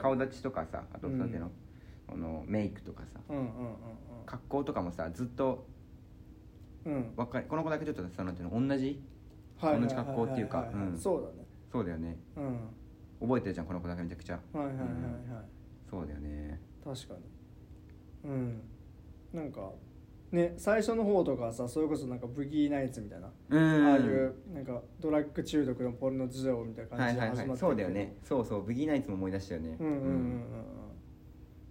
[0.03, 1.53] 顔立ちとかさあとなんていうの,、
[2.09, 3.20] あのメイクとかさ。
[3.28, 3.44] うんうん
[4.31, 5.66] 格好とかもさずっと
[6.87, 7.12] うん。
[7.16, 9.03] わかりこの子だけちょっとさなんていうの同じ？
[9.61, 10.97] 同じ格好っていうかはははうん。
[10.97, 11.47] そうだね。
[11.72, 12.16] そうだよね。
[12.37, 12.59] うん。
[13.20, 14.39] 覚えてるじゃんこの子だけめちゃくちゃ。
[14.53, 14.91] はいはいはいはい、
[15.91, 16.61] そうだよね。
[16.85, 17.14] 確か
[18.24, 18.31] に。
[18.31, 18.62] うん。
[19.35, 19.72] なんか
[20.33, 23.87] ね最初の方とかはさそれこそなんかブギーナイツみたいな、うん。
[23.87, 28.16] ああいうなんかドラッグ中毒のポルノ事情みたいなはいはいはい感じで始まってそうだよね。
[28.22, 29.76] そうそうブギーナイツも思い出したよね。
[29.78, 30.05] うんうんうんうん。
[30.05, 30.80] うん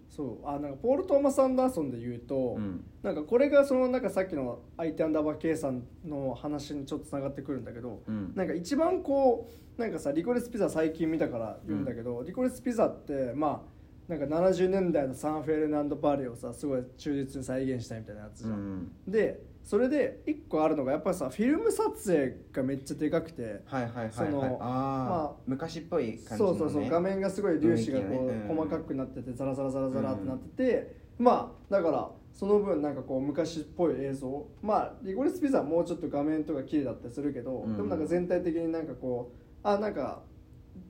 [0.09, 2.83] そうあなんかポール・トーマス・アンダーソンで言うと、うん。
[3.03, 8.33] なんかこれがそのなんかさっきの相手アンダーバー K さんの話にちょっとつながってくるんだけど、うん。
[8.35, 18.91] なんか一番こうなんかさリコレスピザ最近見たから言うんだけど、リコレスピザってまあなんか70年代のサンフェルナンド・バレーをさすごい忠実に再現したみたいなやつじゃん、うん。
[19.07, 19.39] で
[19.69, 28.45] それで一個あるのがやっぱりさフィルム撮影がめっちゃでかくてはいはいはいそのはいああ、まあ昔っぽい感じの、ね、そうそうそう画面がすごい粒子がこう、ね。
[28.49, 28.57] うん。
[28.57, 34.47] 細かくなっててザラザラザラザラってなってて、まあだからその分なんかこう昔っぽい映像。
[34.63, 37.77] まあリゴリスピザはもうちょっと画面とか綺麗だったりするけど、うん。
[37.77, 39.31] でもなんか全体的になんかこ
[39.63, 40.23] うあなんか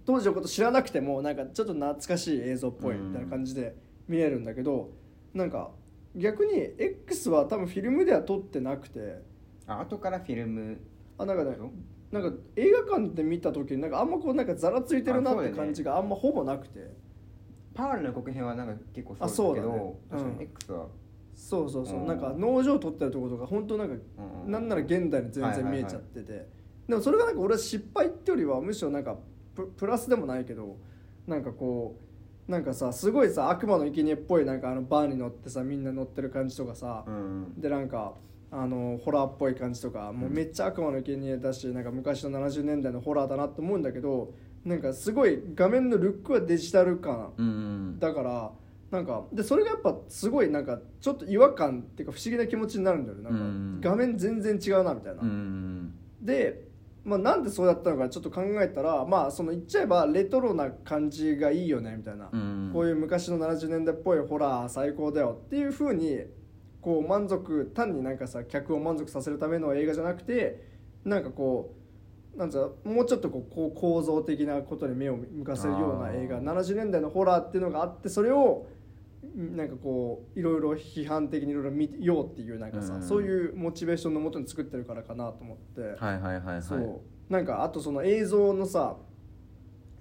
[0.06, 3.76] 当時のこと知らなくてもなんかちょっと懐かしい映像っぽいみたいな感じで
[4.08, 4.92] 見えるんだけど、
[5.34, 5.72] なんか
[6.20, 9.22] 逆に X は多分フィルムでは撮ってなくて。
[9.66, 10.80] あ後からフィルム。
[11.18, 11.58] あなんかね
[12.12, 17.10] なんか映画館で見た時になんかあんまこうなんかざらついてるなって感じがあんまほぼなくて。
[17.74, 20.20] パワールの予告編はなんか結構あそうだけどそうだね。
[20.20, 20.42] 確かにうん。
[20.42, 20.88] X は、
[21.36, 22.08] そうそうそう、うん。
[22.08, 23.96] なんか農場取ってるところとか本当なんか、
[24.46, 26.48] なんなら現代に全然見えちゃってて、
[26.88, 29.16] でもそれがなんか俺は失敗ってよりはむしろなんか
[29.56, 30.78] ププラスでもないけど
[31.28, 32.09] なんかこう
[32.50, 38.16] なんかさすごいさ悪魔の生贄っぽいなんかあのバーに乗ってさみんな乗ってる感じとかさ、うんでなんか
[38.52, 44.34] あのホラーっぽい感じとかもうめっちゃ悪魔の生贄だしなんか昔の70年代のホラーだなと思うんだけど
[44.66, 48.00] なんかすごい画面のルックはデジタル感うんうん。
[48.00, 48.52] だから
[48.90, 53.24] なんかでそれがやっぱすごいなんかちょっと違和感っていうか不思議な気持ちになるんだよね。
[53.24, 55.94] なんかうん画面全然違うなみたいな、うん。
[56.20, 56.69] で、
[57.04, 66.20] まあ、なんでそうやったのかちょっと考えたらまあその言っちゃえばレトロな感じがいいよねみたいな、うんこういう昔の70年代っぽいホラー最高だよっていうふうに
[66.82, 70.64] こう満足単になんかさ客を満足させるための映画じゃなくて
[71.04, 71.74] なんかこ
[72.36, 76.38] うなんつうのもうちょっとこう構造的なことに目を向かせるような映画。
[76.38, 76.44] あー。
[76.44, 78.68] 70年代のホラーっていうのがあってそれを
[79.36, 83.04] なんかこういろいろ批判的にいろいろ見ようっていうなんかさ、うん。
[83.04, 86.62] そういうモチベーションのもとに作ってるからかなと思って、はいはいはいはい。
[86.62, 87.32] そう。
[87.32, 88.98] なんかあとその映像のさ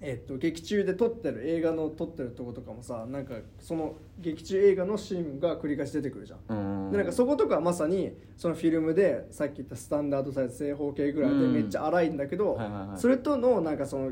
[0.01, 6.39] えっと劇中で撮ってる映画の撮ってるとことかもさなんかその劇中映画のシーンが繰り返し出てくるじゃん。
[6.49, 12.99] うんでなんかそことかはまさにそのフィルムでさっき言ったスタンダードサイズ正方形ぐらいでうんめっちゃ荒いんだけど、はいはいはい。
[12.99, 14.11] それとのなんかその、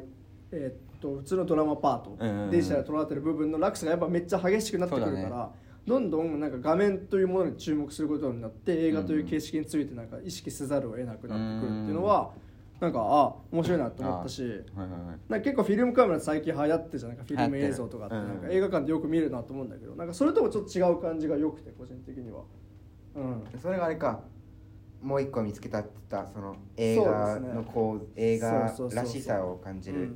[0.51, 2.51] えっと普通のドラマパート、うんうんうん。
[2.51, 5.51] デジタルで撮られてる部分の落差がやっぱめっちゃ激しくなってくるから、
[5.85, 12.31] どんどんなんか画面というものに注目することになって映画という形式についてなんか意識せざるを得なくなってくるっていうのは、
[12.79, 14.43] なんかあ面白いなと思ったし。
[14.43, 14.99] はいはいはい。
[15.29, 18.15] なんか結構フィルムカメラ最近流行ってるじゃんなんかフィルム映像とかって。
[18.15, 22.41] なんか映画館でよく見るなと思うんだけどなんかそれともちょっと違う感じが良くて個人的には。
[23.15, 23.43] うん。
[23.59, 24.19] それがあれか
[25.01, 30.15] もう一個見つけたって言ったその映画のこう映画らしさを感じる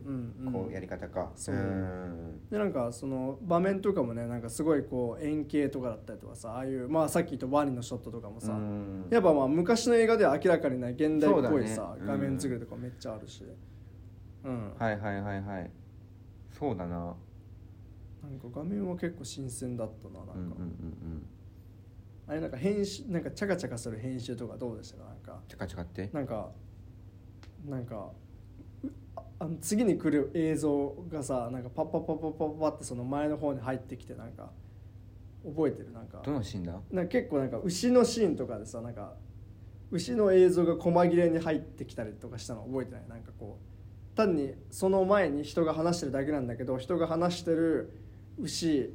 [0.51, 1.31] こうやり方か。
[1.35, 1.55] そう。
[1.55, 2.39] うん。
[2.49, 9.05] でなんかその場面とかもねなんかすごいこう円形とかだったりとかさああいうまあさっき言ったワニのショットとかもさうん。
[9.11, 12.07] やっぱまあ昔の映画では明らかにない現代っぽいさ、だね。
[12.07, 13.45] 画面作りとかめっちゃあるし。
[14.43, 15.71] うん、はいはいはいはい。
[16.49, 17.15] そうだな。
[18.23, 20.59] なんか画面は結構新鮮だったななんか、うんうんうんう
[21.17, 21.25] ん
[22.31, 24.99] あれなんか編集なんかチャカチャカする編集とかどうでした？
[24.99, 25.41] かなんか。
[25.49, 26.09] チャカチャカって？
[26.13, 26.49] なんか
[27.67, 28.11] なんか
[28.85, 34.49] うああの次に来る映像がさなんかパッパッパッパッパッパッってその前の方に入ってきてなんか
[35.43, 35.91] 覚えてる？
[35.91, 36.21] なんか。
[36.23, 36.79] どのシーンだ？
[36.89, 39.15] なんか結構なんか牛のシーンとかでさなんか
[39.91, 43.09] 牛の映像が細切れに入ってきたりとかしたの覚えてない？
[43.09, 47.91] なんかこう単にその前に人が話してるだけなんだけど人が話してる
[48.39, 48.89] 牛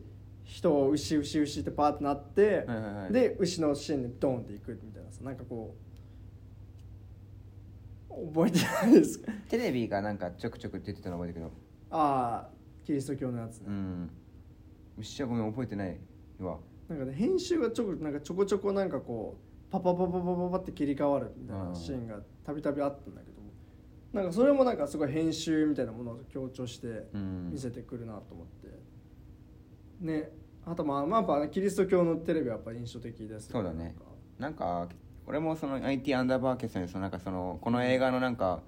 [0.47, 3.13] 人牛牛牛ってパーってなって、はいはいはい。
[3.13, 5.75] で牛のシーンにドーンっていくみたいなさなんかこ
[8.11, 9.33] う覚えてないですか？
[9.49, 11.57] テレビがなんかちょくちょく出てたの覚えてるけど。
[11.91, 12.51] ああ
[12.85, 13.59] キリスト教のやつ。
[13.61, 14.11] ね、うん。
[14.99, 15.99] 牛はごめん覚えてない
[16.39, 16.59] わ。
[16.89, 19.37] なんかね編集がちょこなんかちょこちょこなんかこ
[19.69, 23.37] うパパパパパパパって切り替わるみたいなシーンがたびたびあったんだけど
[24.13, 27.51] なんかそれもなんかすごい編集みたいなものを強調してうん。
[27.51, 28.69] 見せてくるなと思って、
[30.01, 30.31] ね
[30.65, 33.95] あとまあまあやっぱキリスト教のテレビはやっぱ印象的ですそうだね。
[34.39, 34.89] なんか
[35.27, 38.63] 俺もその IT アンダーバー決算でそのなんかそのこの映画のなんか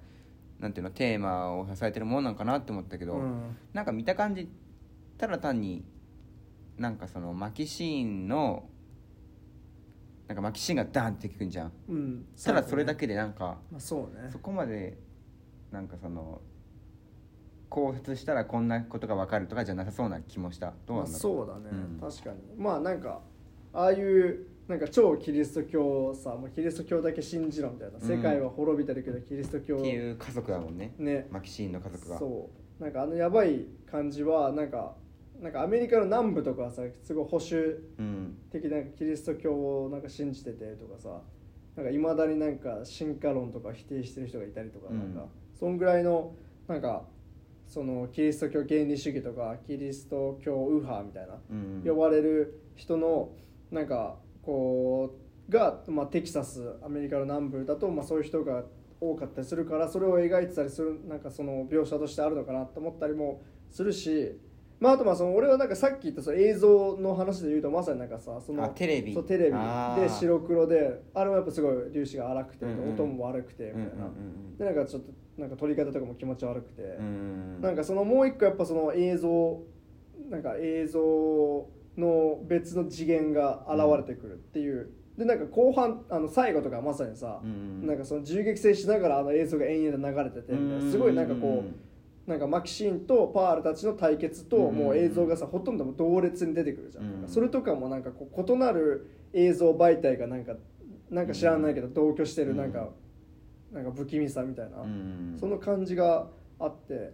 [0.59, 3.57] なんていうのテーマを支えてるものなんかなって思ったけど、うん。
[3.73, 4.49] なんか見た感じ
[5.17, 5.83] ただ単に
[6.77, 8.69] なんかその巻きシーンの
[10.27, 11.71] なんか巻きシーンがダーンってくんじゃん。
[11.89, 12.25] うん。
[12.41, 14.29] ただそれだけけでなんかまあそうね。
[14.31, 14.97] そこまで
[15.71, 16.41] なんかその
[17.69, 23.21] 考察したらこんなことが分かるとかじゃなさそうな気もしたどうなんだろうそうだね、うん確かにまあなんか
[23.73, 32.49] ああいうなんか超キリスト教さもうキリスト教だけ信じろみたいな、うん世界は滅びてるけどキリスト教っていう家族だもんねねマキシーンの家族がそ
[32.79, 34.95] うなんかあのやばい感じはなんか
[35.41, 37.55] なんかアメリカの南部とかはさすごい保守
[37.99, 41.21] うん的なキリスト教をなんか信じててとかさ
[41.75, 46.33] なんかいまだになんか進化論とか否定してる人がいたりとか、うんなんかそんぐらいの
[46.67, 47.03] なんか
[47.69, 51.83] そのキリスト教原理主義とかキリスト教右派みたいなうん。
[51.85, 53.29] 呼ばれる人の
[53.71, 55.15] なんかこ
[55.47, 58.63] うが、まあ、テキサスアメリカの南部だと、まあ、そういう人が
[58.99, 64.35] 多かったりするからそれを描いてたりするなんかその描写としてあるのかなと思ったりもするし、
[64.79, 69.13] まあ、あとまあその俺はなんかさっき言ったその映像の話で言うとまさになんかさそのあテレビ。
[69.13, 70.01] そうテレビ。
[70.01, 74.09] で白黒であれもやっぱすごい粒子が荒くて、音も悪くてみたいな、
[74.57, 76.81] でなんかちょっとなんか撮り方とかも気持ち悪くて。
[76.81, 79.61] うなんかそのもう一個やっぱその映像
[80.29, 80.99] なんか映像
[81.97, 90.53] の別の次元が現れてくるっていう、でなんか後半あの最後とかまさにさ、うんなんかその銃撃戦しながらあの映像が延々と流れてて
[90.89, 91.75] すごいなんかこう、うん
[92.29, 100.53] なんかマキシーンとパールたちの対決とうんもう映像がさほとんど同列に出てくるじゃん、うんそれとかもなんかこう異なる映像媒体がなんか
[101.09, 102.89] なんか知らないけど同居してるなんか、
[103.71, 106.27] なんか不気味さみたいな、うんその感じが
[106.59, 107.13] あって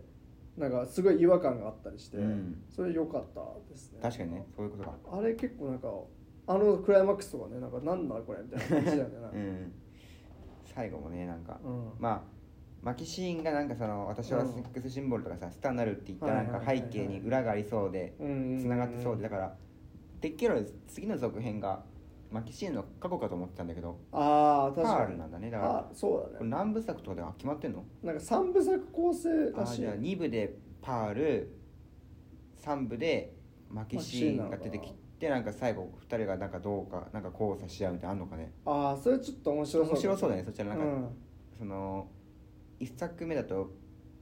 [0.58, 2.62] なんかすごい違和感があったりして、うん。
[2.70, 4.00] それ良かったですね。
[4.02, 4.96] 確かにねそういうことか。
[5.14, 5.88] あれ結構なんか
[6.48, 9.72] あのクライマックスとかねなんかなんだこれみたいな感じだよねうん。
[10.66, 11.58] 最後もねなんか。
[11.64, 11.92] うん。
[12.00, 12.35] まあ
[12.86, 19.56] マキシーンがなんかその私はセックスシンボルとかさスターになるって言ったなんか背景に裏がありそうでうんつながってそうでだから
[20.22, 20.52] てっきり
[20.88, 21.84] 次の続編が
[22.30, 24.98] マキシーンの過去かと思ってたんだけどああ確かに。
[24.98, 25.50] パールなんだね。
[25.50, 26.48] だからあそうだね。
[26.48, 27.84] 何部作とかでは決まってんの？
[28.04, 29.82] なんか三部作構成あらしい。
[29.82, 31.58] じゃあ2部でパール
[32.64, 33.34] 3部で
[33.72, 38.52] マキシーンが出てきてなんか最後2人がなんかどうかなんか交差し合うみたいなのあんのかね？
[38.64, 40.44] ああそれちょっと面白そう面白そうだね。
[40.44, 41.10] そちらなんか、うん。
[41.58, 42.08] その
[42.80, 43.72] 1作目だと、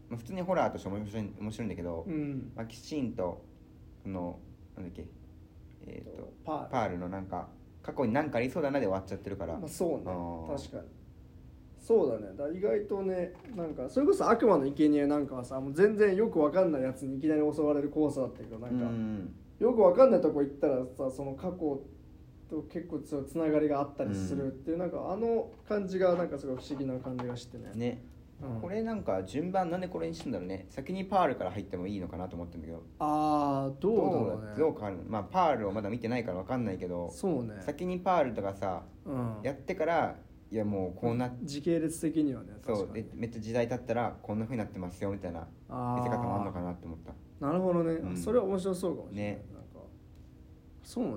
[0.09, 2.51] まあ、普通にホラーとして面白い面白いんだけど、うん。
[2.55, 3.43] マキシーンと
[4.03, 4.39] その
[4.75, 5.05] なんだっけ
[5.85, 6.69] えっ、とパール。
[6.71, 7.47] パールのなんか
[7.81, 10.03] 過去に何かありそうだなで終わっちゃってるから、まあ、そうね。
[10.07, 10.55] あー。
[10.55, 10.83] 確かに。
[11.79, 12.37] そうだね。
[12.37, 21.81] だ意外とねなんかそれこそ悪魔の生贄なんかはさもう全然よくわかんないやつにいきなり襲われるコースだったけどなんか、うんよくわかんないとこ行ったらさその過去
[22.49, 27.71] と結構つながりがあったりするっていう、なんかあの感じがなんかすごい不思議な感じがしてね。
[27.73, 28.03] ね、
[28.41, 28.61] うん。
[28.61, 30.65] これなんか順番なんでこれにしてんだろうね。
[30.69, 32.83] 先にパールから入ってもいいのかなと思ってるんだけど。
[32.99, 34.55] ああどうだろうね。
[34.57, 35.03] どう変わるの？
[35.07, 37.55] まあパールをまだ見てないから分かんないけどそうね。
[37.59, 39.37] 先にパールとかさうん。
[39.43, 40.15] やってから
[40.51, 43.03] いやもうこうなっ時系列的にはねそう確かに。
[43.05, 47.13] でめっちゃ時代経ったらこんな風になってますよみたいなあ見せ方もあるのかななって思った。
[47.45, 48.17] なるほどね、うん。
[48.17, 49.45] それは面白そうかもしれない、ね。
[49.53, 49.87] なんか
[50.83, 51.11] そうね。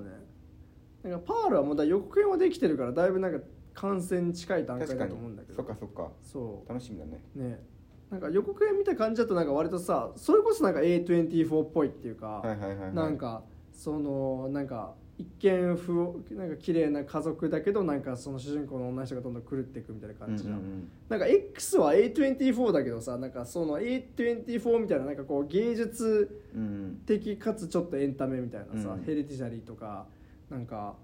[1.04, 3.38] なんかパールはまだ予告編はできてるからだいぶなんか
[3.76, 5.56] 完成に近い段階だと思うんだけど。
[5.56, 6.10] そっかそっか。
[6.22, 6.68] そう。
[6.68, 7.20] 楽しみだね。
[7.34, 7.62] ね。
[8.10, 30.06] なんか予告編見た感じだとなんか割とさそれこそなんか A24 っぽいっていうか、はいはいはい、はい、なんかそのなんか一見不なんか綺麗な家族だけどなんかその主人公の女の人がどんどん狂っていくみたいな感じじゃん、うんうんなんか X は A24 だけどさなんかその A24 みたいななんかこう芸術うんうん的かつちょっとエンタメみたいなさ、うんヘレディシャリーとか
[30.50, 30.94] なんか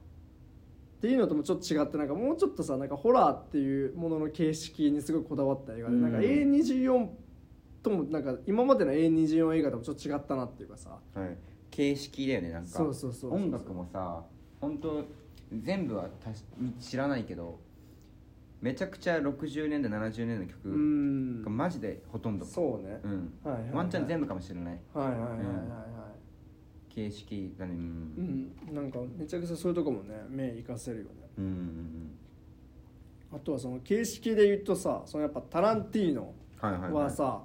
[1.02, 6.02] っていうのともちょっと違ってなんかもうちょっとさなんかホラーっていうものの形式にすごいこだわった映画で、うん。
[6.02, 7.08] なんか A24
[7.82, 11.00] ともなんか今までの A24 映画ともちょっと違ったなっていうかさ。
[11.12, 11.36] はい、
[11.72, 12.68] 形式だよねなんか。
[12.68, 14.22] そうそうそう音楽もさ
[14.60, 15.04] 本当
[15.52, 16.44] 全部はたし
[16.78, 17.58] 知らないけど
[18.60, 21.42] めちゃくちゃ60年代70年代のう曲ん。
[21.42, 23.34] がマジでほとんどそうね、うん。
[23.42, 23.72] はいはいはい。
[23.74, 24.80] ワンチャン全部かもしれない。
[24.94, 25.46] はいはいはいはいはい、
[26.94, 27.72] 形式だね。
[27.72, 28.52] うん。
[28.68, 31.10] うん、なんかめちゃくちゃそういうとこもね目生かせるよね。
[31.38, 32.18] うんうん
[33.34, 36.92] あとはその形式で言うとさそのやっぱタランティーノはいはいはい。
[37.04, 37.40] はさ、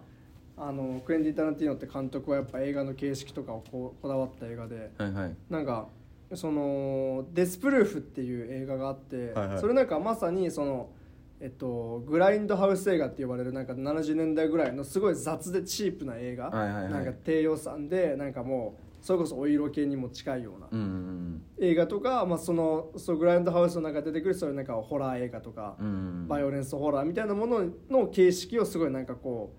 [0.57, 4.91] あのクエンティ・タランティーノって監督はやっぱ映画の形式とかをこうこだわった映画で。
[4.97, 5.35] はいはい。
[5.49, 5.87] なんか
[6.33, 9.59] その「デスプルーフ」っていう映画があって、はいはい。
[9.59, 10.89] それなんかまさにその
[11.39, 16.91] えっと、グラインドハウス映画って呼ばれるなんか70年代ぐらいのすごい雑でチープな映画、はいはいはい。
[16.91, 20.67] なんか低予算でなんかもうそれこそお色気にも近いような。
[21.61, 29.55] 映画とか、まあ、そのそうグラインドハウスの中で出てくるそういうなんかホラー映画とか、うんバイオレンスホラーみたいなものの形式をすごいなんかこ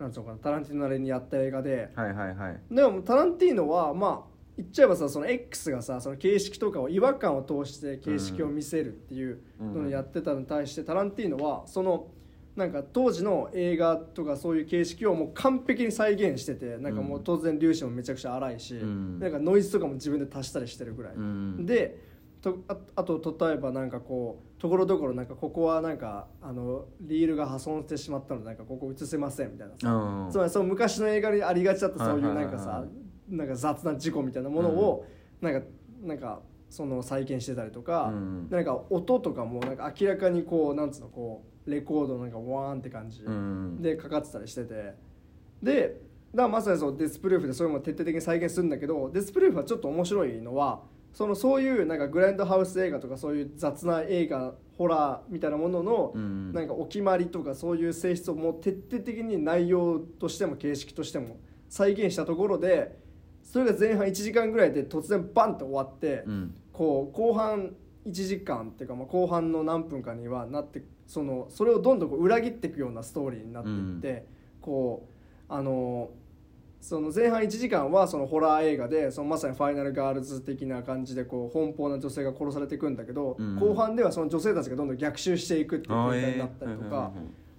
[0.00, 1.90] うなんつうのかなタランティーノなりにやった映画で。
[1.94, 2.60] はいはいはい。
[2.72, 12.08] でもタランティーノはまあ言っちゃえばさその X がさその形式とかを違和感を通して形式を見せるっていうのをやってたのに対して、タランティーノはその
[12.58, 19.20] なんか当時の映画とかそういう形式をもう完璧に再現しててなんかもう当然粒子もめちゃくちゃ荒いし、ん。
[19.20, 21.64] なんかノイズとかも自分で足したりしてるぐらい、うん。
[21.64, 22.02] で
[22.42, 30.30] とああと例えばなんかこうところどころなんかここはなんかあのリールが破損してしまったのでなんかここ映せませんみたいなさ、うん。
[30.32, 32.84] つまりその昔の映画にありがちだったそういうなんかさ
[33.28, 35.06] なんか雑な事故みたいなものを
[35.40, 35.66] なんか
[36.02, 36.40] なんか
[36.70, 38.48] その再現してたりとか、うん。
[38.50, 43.82] なんか音とかもなんか明らかにこうなんつうのこうレコードなんかワーンって感じうん。
[43.82, 44.94] でかかってたりしてて。
[45.62, 46.00] で
[46.32, 56.52] だからまさにそうデスプルーフでそういうのも徹底的に再現するんだけどデスプルーフはちょっと面白いのはそのそういうなんかグランドハウス映画とかそういう雑な映画ホラーみたいなもののうん。
[56.52, 61.38] なんかお決まりとかそういう性質をもう徹底的に内容としても形式としても
[61.68, 62.98] 再現したところで
[63.42, 66.54] それが前半1時間ぐらいで突然バンと終わって、うん。
[66.72, 67.74] こう後半
[68.06, 74.26] 1時間っていうか、まあ、後半の何分かにはなってそのそれをどんどんこう裏切っていくようなストーリーになっていって、
[74.60, 75.08] こ
[75.48, 76.10] うあの
[76.80, 83.56] その前半1時間はそのホラー映画でそのまさにファイナルガールズ的な感じでこう奔放な女性が殺されていくんだけど、うん。
[83.56, 87.10] 後半ではその女性たちがどんどん逆襲していくっていう展開になったりとか。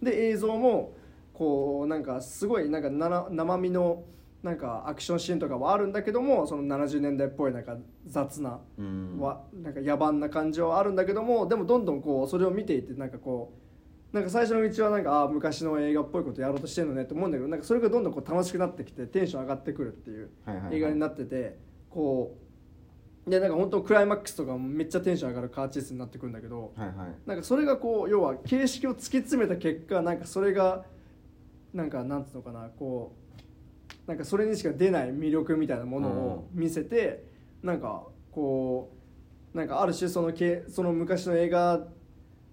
[0.01, 0.93] で映像も
[1.33, 4.03] こうなんかすごいなんかなな生身の
[4.43, 9.17] なんかアクションシーンとかはあるんだけどもその70年代っぽいなんか雑なうん。
[9.19, 13.53] はなんか野蛮な感じはあるんだけどもでもどんどんこうそれを見ていてなんかこ
[14.13, 20.29] うなんか最初のうちはなんかああ昔の映画っぽいことやろうとしてるのねって思うんだけどなんかそれがどんどんこう楽しくなってきてテンション上がってくるっていう
[20.71, 21.59] 映画になってて
[21.89, 22.37] こ
[23.27, 26.95] うでなんか本当クライマックスとかもめっちゃテンション上がるカーチェイスになってくるんだけどはいはい。
[27.27, 30.85] なんかそれがこう要は形式を突き詰めた結果なんかそれが
[31.73, 33.18] なんかなんつうのかなこう
[34.07, 37.23] なんかそれにしか出ない魅力みたいなものを見せて、
[37.61, 38.91] なんかこ
[39.53, 41.87] うなんかある種そのけその昔の映画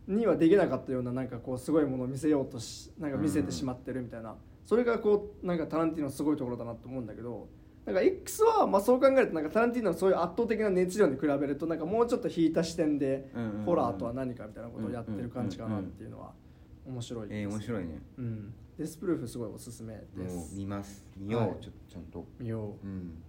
[0.06, 7.48] にはできなかったようななんかこうすごいものを見せようとしなんか見せてしまってるみたいな、それがこうなんかタランティーノのすごいところだなと思うんだけど
[7.84, 13.64] なんか X はまあそう考えるとなんかタランティーノのそういう圧倒的な熱量に比べるとなんかもうちょっと引いた視点でうんうんうん。
[13.64, 16.32] ホラーとは何かみたいなことをやってる感じかなっていうのは
[16.86, 18.02] 面白いです、えー面白いね。
[18.18, 20.54] うん、デスプルーフすごいおすすめです。
[20.56, 21.04] 見ます。
[21.16, 21.50] 見よう、はい。
[21.60, 22.24] ちょっとちゃんと。
[22.38, 22.86] 見よう。
[22.86, 23.22] うん。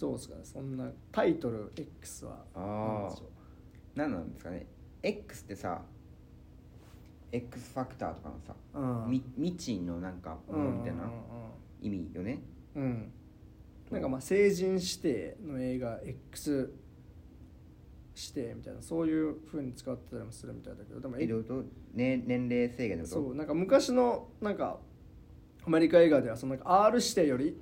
[0.00, 0.40] どうですかね。
[0.44, 2.44] そんなタイトル X は。
[2.54, 3.16] ああ
[3.94, 4.66] 何なんですかね。
[5.02, 5.82] X ってさ
[7.32, 9.10] X ファクターとかのさ、うん。
[9.10, 11.10] み未知のなんかものみたいな
[11.80, 12.40] 意味よね
[12.74, 12.88] うんうん。
[12.90, 13.12] うん。
[13.90, 16.72] なんかまあ成人指定の映画 X
[18.20, 21.64] 指定みたいなそういうふうに使ってたりもするみたいだけどでもいろいろと、
[21.94, 24.78] ね、年齢制限のことそうなんか昔のなんか
[25.64, 27.56] アメリカ映画ではそのなんか R 指定より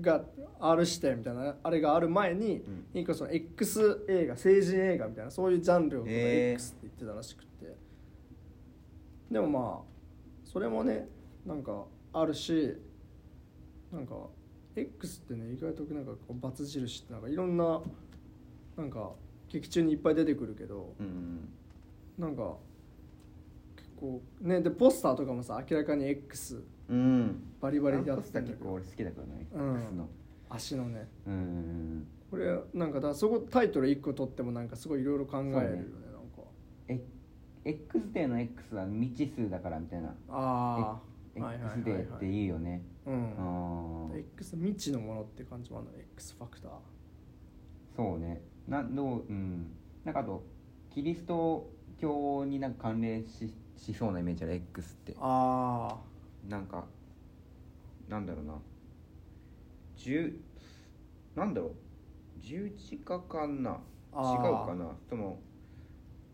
[0.00, 0.24] が
[0.58, 3.00] R 指定みたいなあれがある前に、うん。
[3.00, 7.76] 一個その X 映画成人映画みたいなそういうジャンルを X って言ってたらしくて、
[9.30, 9.94] でもまあ
[10.44, 11.06] それもね
[11.46, 12.76] なんかあるし
[13.92, 14.14] なんか
[14.74, 17.80] X ってね意外となんかこうバツ印ってなんかいろんな
[18.76, 19.12] なんか
[19.54, 21.48] 劇中にいっぱい出てくるけど、うん。
[22.18, 22.56] なんか
[23.76, 27.42] 結構ねでポスターとかもさ明らかに X うん。
[27.60, 28.52] バリバリでやってんだけど。
[28.54, 29.80] 結構俺好きだからね、うん。
[29.80, 30.08] X の。
[30.50, 31.08] 足のね。
[31.26, 32.06] うん。
[32.30, 35.82] これなんかだそこタイトル1個取ってもなんかすごいいろいろ考えるよねねなん
[36.36, 36.42] か。
[36.88, 37.00] え
[37.64, 40.16] X デーの X は未知数だからみたいな。
[40.30, 41.00] あ
[41.36, 41.82] あはいはい X はい。
[41.84, 42.82] デーってはい言うよね。
[43.06, 43.34] うん。
[43.38, 46.70] ああ X 未知のものって感じもあるの X ファクター。
[47.96, 49.66] そうねなどううん。
[50.04, 50.42] なんかあと
[50.90, 55.16] キリスト教になんか関連ししそうなイメージある？X って。
[55.20, 55.96] あ
[56.48, 56.84] なんか
[58.08, 58.54] なんだろうな。
[59.96, 60.38] 十
[61.34, 61.72] なんだろう。
[62.40, 63.70] 十字架かな？
[63.70, 63.78] 違う
[64.12, 64.96] あーかな？
[65.08, 65.38] その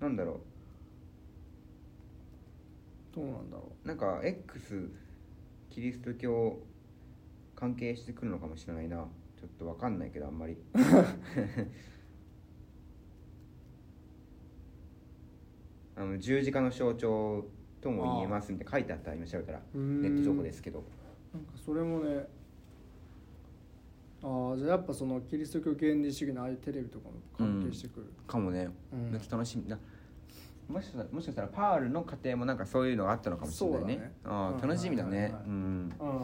[0.01, 0.41] なんだろ
[3.13, 3.89] あどうなんだろう。
[3.89, 4.91] なんか X
[5.71, 6.59] キリスト教
[7.55, 9.07] 関係してくるのかもしれないな。
[9.39, 10.57] ちょっとわかんないけどあんまり
[16.01, 17.45] あの十字架の象徴
[17.83, 19.61] とも言えますみたいな書いてあったら今調べたら。
[19.75, 20.83] ネット情報ですけど。
[21.35, 22.27] なんかそれもね
[24.23, 29.11] ああじゃあやっぱそのキリスト教原理主義のああいうテレビとかも関係してくる、かもね、うん。
[29.11, 29.69] めっちゃ楽しみ。
[29.69, 29.79] だ
[30.69, 33.97] もしかしたらもしかしたらパールの家庭もなんかそういうのがあったのかもしれないね。
[33.97, 34.13] ね。
[34.25, 35.35] ああうん楽しみだね。
[35.47, 35.93] うん。
[36.01, 36.19] うん。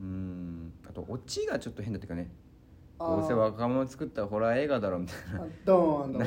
[0.00, 0.72] うん。
[0.86, 2.30] あとオチがちょっと変だっていうかね
[3.08, 5.44] どうせ若者作ったホラー映画だろみたいな。
[5.44, 6.26] あドーン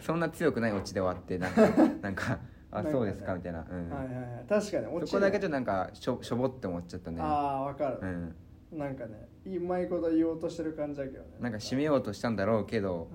[0.00, 1.62] そんな強くないオチで終わってなんか
[2.02, 2.38] なんか
[2.72, 3.90] あそうですかみたいな、うん。
[3.90, 4.44] はいはいはい。
[4.48, 7.20] 確かに落ちそこだけちょっとなんかしょしょぼって思っちゃったね。
[7.20, 8.06] ああわかる、う
[8.76, 11.30] ん、なんかねうまいこと言おうとしてる感じだけどね。
[11.40, 13.08] なんか締めようとしたんだろうけど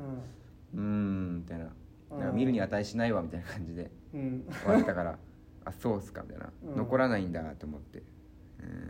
[0.73, 1.69] ううーんみたいな。
[2.11, 2.19] うん。
[2.19, 5.17] なんか見るに値しないわみたいな感じでん、うん、終わったから
[5.65, 6.75] あそうっすかみたいな、うん。
[6.77, 8.03] 残らないんだと思って、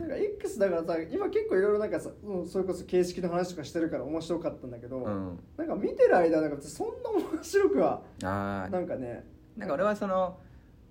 [0.00, 9.24] なんか X だからさ今結構いろいろなんかさうんそれこそ形式の話とかしてるから面白かったんだけど、うん、うん、なんか見てる間なんかそんな面白くはなんかね。
[9.56, 10.38] なんか俺はその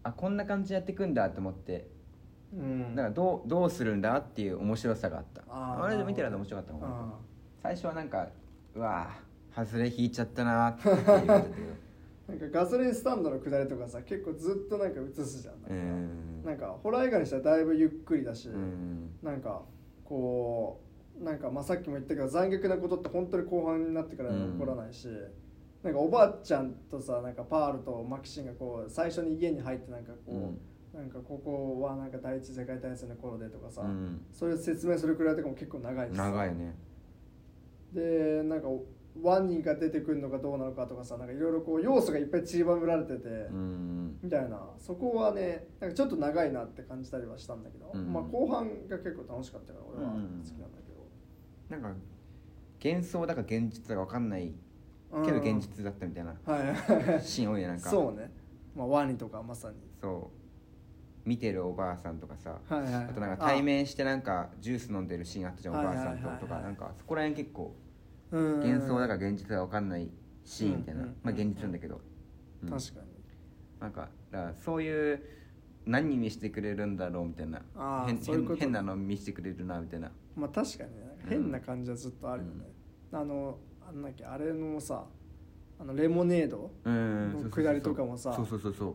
[0.04, 1.88] あこんな感じでやっていくんだと思って
[2.54, 2.96] うん。
[2.96, 5.44] なんかどうどうするんだっていう面白さがあった。
[5.48, 6.84] あれで見てる間面白かったもん。
[6.84, 7.14] あ
[7.64, 8.28] 最初はなんか
[8.76, 11.06] うわー外れ引いちゃったなーっていう。
[11.06, 15.62] 感じだったけどーなんかガソリンスタンドの下りとかさ結構ずっとなんか映すじゃん。
[15.62, 19.10] なんか,、うんなんかホラー映画にしたらだいぶゆっくりだし、うん。
[19.24, 19.64] なんか
[20.04, 20.82] こ
[21.20, 25.08] うなんかまあさっきも言ったけど残虐なことって本当に後半になってからは起こらないし、
[25.82, 30.54] なんかおばあちゃんとさなんかパールとマキシンがこう最初に家に入ってなんかこ
[30.94, 34.26] う、なんかここはなんか第一次世界大戦の頃でとかさ、うん。
[34.32, 36.76] それ説明するくらいとかも結構長いしさ長いね。
[37.94, 38.68] でなんか
[39.22, 44.18] ワニが出てくるのかどうなのかとかさなんかいろいろこう要素がいっぱい散りばめられてて、うん。
[44.22, 44.60] みたいな。
[44.78, 48.12] そこはねなんかちょっと長いなって感じたりはしたんだけど、うん。
[48.12, 50.44] まあ後半が結構楽しかったから俺は好うん。
[50.44, 51.08] きなんだけど、
[51.70, 52.00] なんか
[52.84, 54.54] 幻想だか現実だか分かんない
[55.26, 56.36] けど現実だったみたいな
[57.22, 57.90] シーン多いねなんか。
[57.90, 58.32] そうね、
[58.76, 59.76] まあ、ワニとかまさに。
[60.02, 60.32] そ
[61.26, 61.30] う。
[61.30, 63.04] 見てるおばあさんとかさはいはいはい。
[63.06, 66.60] あとなんか対面してなんかジュース飲んでるシーンあったじゃんおばあさんととか。
[66.60, 67.85] なんかそこら辺結構うん
[68.32, 70.10] 幻想だか現実だか分かんない
[70.44, 71.02] シーンみたいな。
[71.02, 72.02] うんうんまあ現実なんだけど。
[72.64, 72.70] うん。
[72.70, 73.08] 確かに。
[73.80, 75.24] なんかだからそういう
[75.86, 77.62] 何見せてくれるんだろうみたいな。
[78.08, 80.12] 変変変なの見せてくれるなみたいな。
[80.36, 81.06] まあ確かにね。
[81.28, 82.66] 変な感じはずっとあるよね、
[83.12, 83.58] あの
[83.88, 85.06] あんだっけあれのさ
[85.80, 88.38] あのレモネードうんのそうそうそう下りとかもさ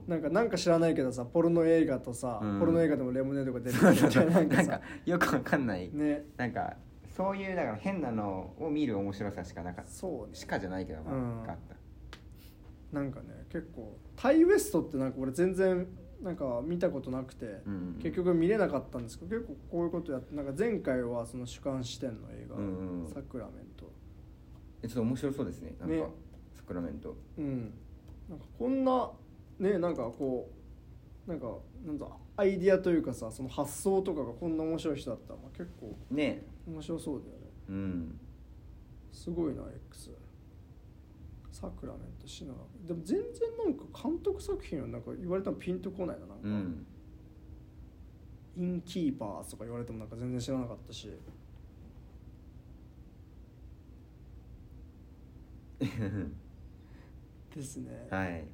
[0.06, 2.60] なんかなんか知らないけどさポルノ映画とさ、うん。
[2.60, 4.40] ポルノ映画でもレモネードが出るみたいな。
[4.42, 5.90] なんかよくわかんない。
[5.92, 6.24] ね。
[6.36, 6.76] なんか
[7.16, 9.90] そういうだから変なのを見る面白さしかなかった。
[9.90, 10.34] そうね。
[10.34, 11.42] しかじゃないけど、まあうん。
[11.42, 11.76] があった。
[12.92, 15.86] なんかね結構タイウエストってなんか俺全然
[16.22, 23.08] なんか見たことなくて、うん結局見れなかったんですけど結構こういうことやってなんか前回はその主観視点の映画「うんうん。
[23.08, 23.90] サクラメント。
[24.82, 25.74] えちょっと面白そうですね。
[25.78, 26.04] なんか、ね。
[26.56, 27.72] サクラメント」うん。
[28.28, 29.10] なんかこんな
[29.58, 30.50] ねなんかこ
[31.26, 31.46] うなんか
[31.84, 32.06] なんだ
[32.36, 37.46] アイディアというかさその発想とかがこんな面白い人だったら、まあ、結構ね面白そうだよね。
[37.68, 38.20] うん。
[39.12, 40.10] すごいな X
[41.50, 42.54] サクラメントシナ
[42.86, 43.24] でも全然
[43.58, 46.86] なんか監督作品はなんか言われてもピンとこないななんか、うん。
[48.56, 51.10] インキーパーズとか言われてもなんか全然知らなかったし。
[57.54, 58.44] ですね、はい。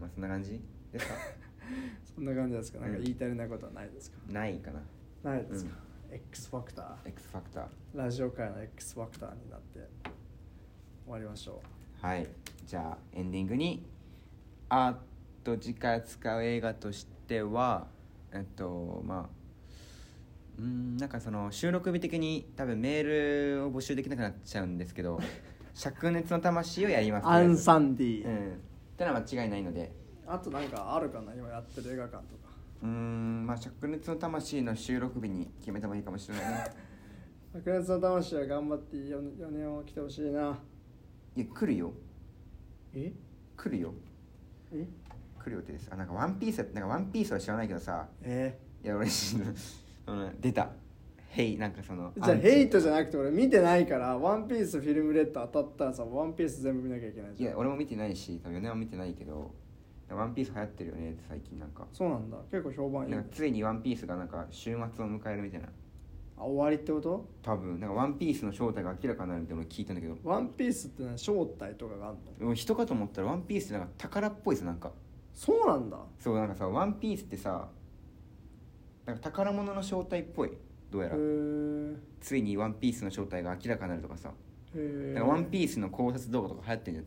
[0.00, 0.60] まあそんな感じ？
[0.92, 1.14] ですか？
[2.14, 2.80] そんな感じですか。
[2.80, 3.04] なんかうん。
[3.04, 4.82] 言い足りないことはないですか、ないかな。
[5.22, 5.76] ないですか、
[6.14, 9.80] X ファクター X ファクターラジオ界の X ファクターになって
[11.04, 11.60] 終わりましょ
[12.00, 12.28] はい。
[12.64, 13.84] じゃあエンディングに。
[14.68, 14.96] あ
[15.42, 17.88] と次回使う映画としては
[18.32, 19.28] えっとまあ
[20.58, 25.18] うんなんかその収録日的に多分メールを募集できなくなっちゃうんですけど
[25.74, 27.24] 灼熱の魂をやります。
[27.24, 28.52] うアンサンンディ、うん。
[28.52, 28.56] っ
[28.96, 29.90] てのは間違いないので。
[30.26, 31.34] あとなんかあるかな？
[31.34, 32.43] 今やってる映画館とか
[32.84, 36.64] うーんまあ灼熱の魂の収録日に決めてもいいかもしれないね。
[37.54, 40.58] 白熱の魂は頑張って4年を来てほしいな。
[41.34, 41.92] いや来るよ。
[42.92, 43.12] え？
[43.56, 43.94] 来るよ。
[44.72, 44.86] え？
[45.38, 45.88] 来るよってです。
[45.90, 48.06] あなんかワンピースなんかワンピースは知らないけどさ。
[48.22, 48.58] え？
[48.84, 49.06] いや俺
[50.40, 50.70] 出た。
[51.30, 57.50] ヘイなんかそのじゃあヘイトじゃなくて俺見てないからワンピースフィルムレッド当たったらさワンピース全部見なきゃいけないいじゃん。
[57.50, 59.52] や俺も見てないし多分米は見てないけど
[60.10, 61.86] ワンピース流行ってるよねって最近なんか。
[61.92, 62.36] そうなんだ。
[62.50, 63.10] 結構評判いい。
[63.12, 65.68] なんかついにワンピースがなんか終末を迎えるみたいな。
[66.36, 67.28] あ終わりってこと？
[67.42, 67.80] 多分。
[67.80, 70.16] なんかワンピースの正体が明らかになるみたいなのを聞いたんだけど。
[70.24, 72.38] ワンピースってね正体とかがあるの？
[72.38, 74.92] でも人かと思ったらワンピースってなんか宝っぽいですなんか。
[75.32, 75.98] そうなんだ。
[76.18, 77.68] そうなんかさワンピースってさ
[79.06, 80.50] なんか宝物の正体っぽい。
[80.90, 81.16] どうやへら。
[81.16, 84.30] ーついにワンピースの正体が明らかになるとかさ
[84.76, 85.50] へなんかワンー。
[85.50, 87.06] ピースの考察動画とか流行ってんじゃん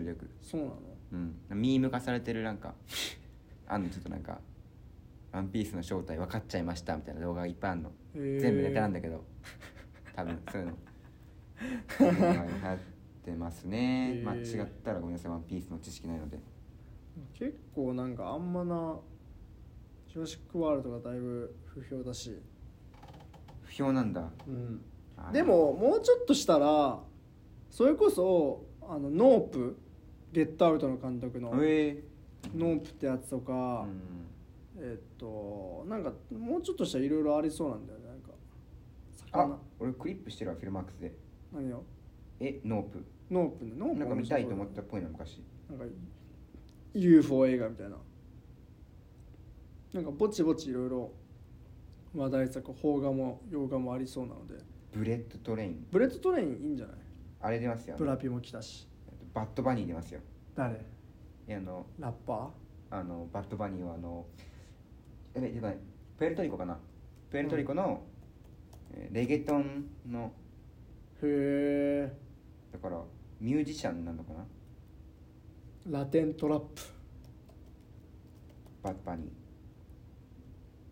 [0.00, 0.74] YouTube でよくそうなの
[1.12, 1.34] うん。
[1.50, 2.74] ミーム化されてるなんか
[3.66, 4.40] あんのちょっとなんか
[5.32, 7.92] 「ワンピースの正体分かっちゃいました」みたいな動画がいっぱいあんの。
[8.14, 8.40] へー。
[8.40, 9.24] 全部ネタなんだけど。
[10.14, 10.78] 多分そういうの。
[11.98, 12.78] 流行っ
[13.24, 14.24] てますね、へー。
[14.24, 16.38] まあ違ったらごめんなさいワンピースの知識ないので。
[17.34, 19.00] 結構なんかあんまな
[20.06, 22.40] ジュラシック・ワールドがだいぶ不評だし。
[23.62, 24.30] 不評なんだ。
[24.46, 24.80] うん。
[25.32, 27.00] でももうちょっとしたら
[27.70, 29.76] それこそあのノープ
[30.32, 32.02] ゲットアウトの監督のえ
[32.54, 33.86] ノープってやつとーか、
[34.76, 34.84] うん。
[34.84, 38.06] えっとなんかもうちょっとしたらいろいろありそうなんだよね。
[38.08, 38.30] なんか
[39.32, 41.14] あ魚俺クリップしてるわフィルマークスで。
[41.52, 41.82] 何よ
[42.40, 43.04] えノープ。
[43.30, 43.72] ノープね。
[43.76, 45.42] ノープなんか見たいと思ったっぽいな昔。
[45.68, 45.84] なんか
[46.94, 47.96] UFO 映画みたいな。
[49.94, 51.12] なんかぼちぼちいろいろ
[52.14, 54.54] 話題作邦画も洋画もありそうなので。
[54.92, 55.86] ブレッドトレイン。
[55.90, 56.96] ブレッドトレインいいんじゃない？
[57.40, 58.87] あれ出ますよブラピも来たし
[59.38, 60.20] バッドバニー出ますよ。
[60.56, 60.74] 誰？
[60.74, 60.78] い
[61.46, 62.50] やあのラッパー
[62.90, 64.26] あのバッドバニーはあの
[65.32, 65.78] えべてかね
[66.18, 66.76] プエルトリコかな。
[67.30, 68.02] プエルトリコの、
[68.90, 72.12] えーレゲトンのーへえ
[72.72, 73.00] だから
[73.40, 74.32] ミュージシャンなのか
[75.86, 76.00] な？
[76.00, 76.82] ラテントラップ。
[78.82, 79.30] バッドバニ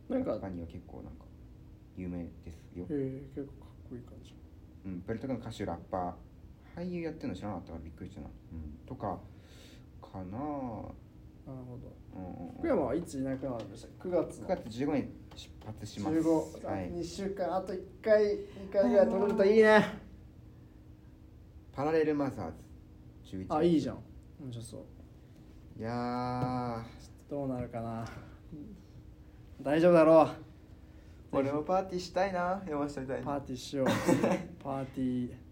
[0.08, 0.12] ー。
[0.12, 1.24] なんかバッドバニーは結構なんか
[1.96, 2.84] 有名ですよ。
[2.84, 4.36] へ、え結構かっこいい感じ。
[4.84, 6.12] うん、プエルトリコの歌手ラッパー
[6.76, 9.18] 俳優やってるの知らなかったからびっくりしたな、うん、とか
[10.16, 10.38] かな。
[11.46, 11.96] なるほど。
[12.14, 12.58] うんうんうん。
[12.58, 16.16] 福山はいついなくなるんでしたっけ？9月9月15日出発します。
[16.18, 17.56] 15、はい、2週間。
[17.56, 20.06] あと1回2回ぐらい取れるといいね。
[21.72, 23.36] パラレルマザーズ。
[23.36, 23.98] 11あいいじゃん。
[24.40, 25.80] 面白そう。
[25.80, 27.30] いやー。
[27.30, 28.06] どうなるかな。
[29.62, 30.28] 大丈夫だろう。
[31.32, 32.62] 俺もパーティーしたいな。
[32.68, 33.24] 山下みたいに。
[33.24, 33.86] パーティーしよう。
[34.62, 35.45] パーティー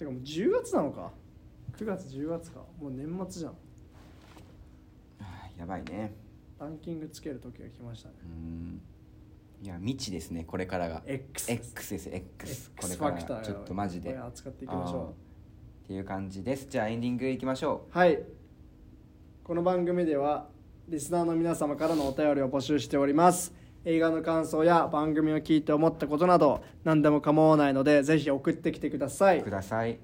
[0.00, 1.12] てかもう10月なのか。
[1.78, 2.60] 9月10月か。
[2.80, 3.54] もう年末じゃん。
[5.58, 6.14] やばいね。
[6.58, 8.14] ランキングつける時が来ましたね。
[8.24, 8.82] うん。
[9.62, 11.02] いや未知ですねこれからが。
[11.06, 12.08] X X です。
[12.08, 14.16] X, X これからちょっとマジで。
[14.16, 15.14] 扱っていきましょ
[15.84, 16.66] っていう感じです。
[16.68, 17.98] じゃあエンディングいきましょう。
[17.98, 18.22] はい。
[19.44, 20.48] この番組では
[20.88, 23.52] リスナーの皆様からのお便りを募集しております
[23.84, 29.38] 映画の感想や番組を聞いて思ったことなど何でも構わないのでぜひ送ってきてください。
[29.38, 29.98] うください。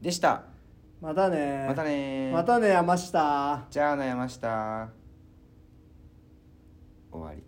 [0.00, 0.44] でした。
[1.00, 1.66] またね。
[1.68, 2.32] またね。
[2.32, 3.66] またね山下。
[3.70, 4.90] じゃあな山下。
[7.12, 7.47] 終わり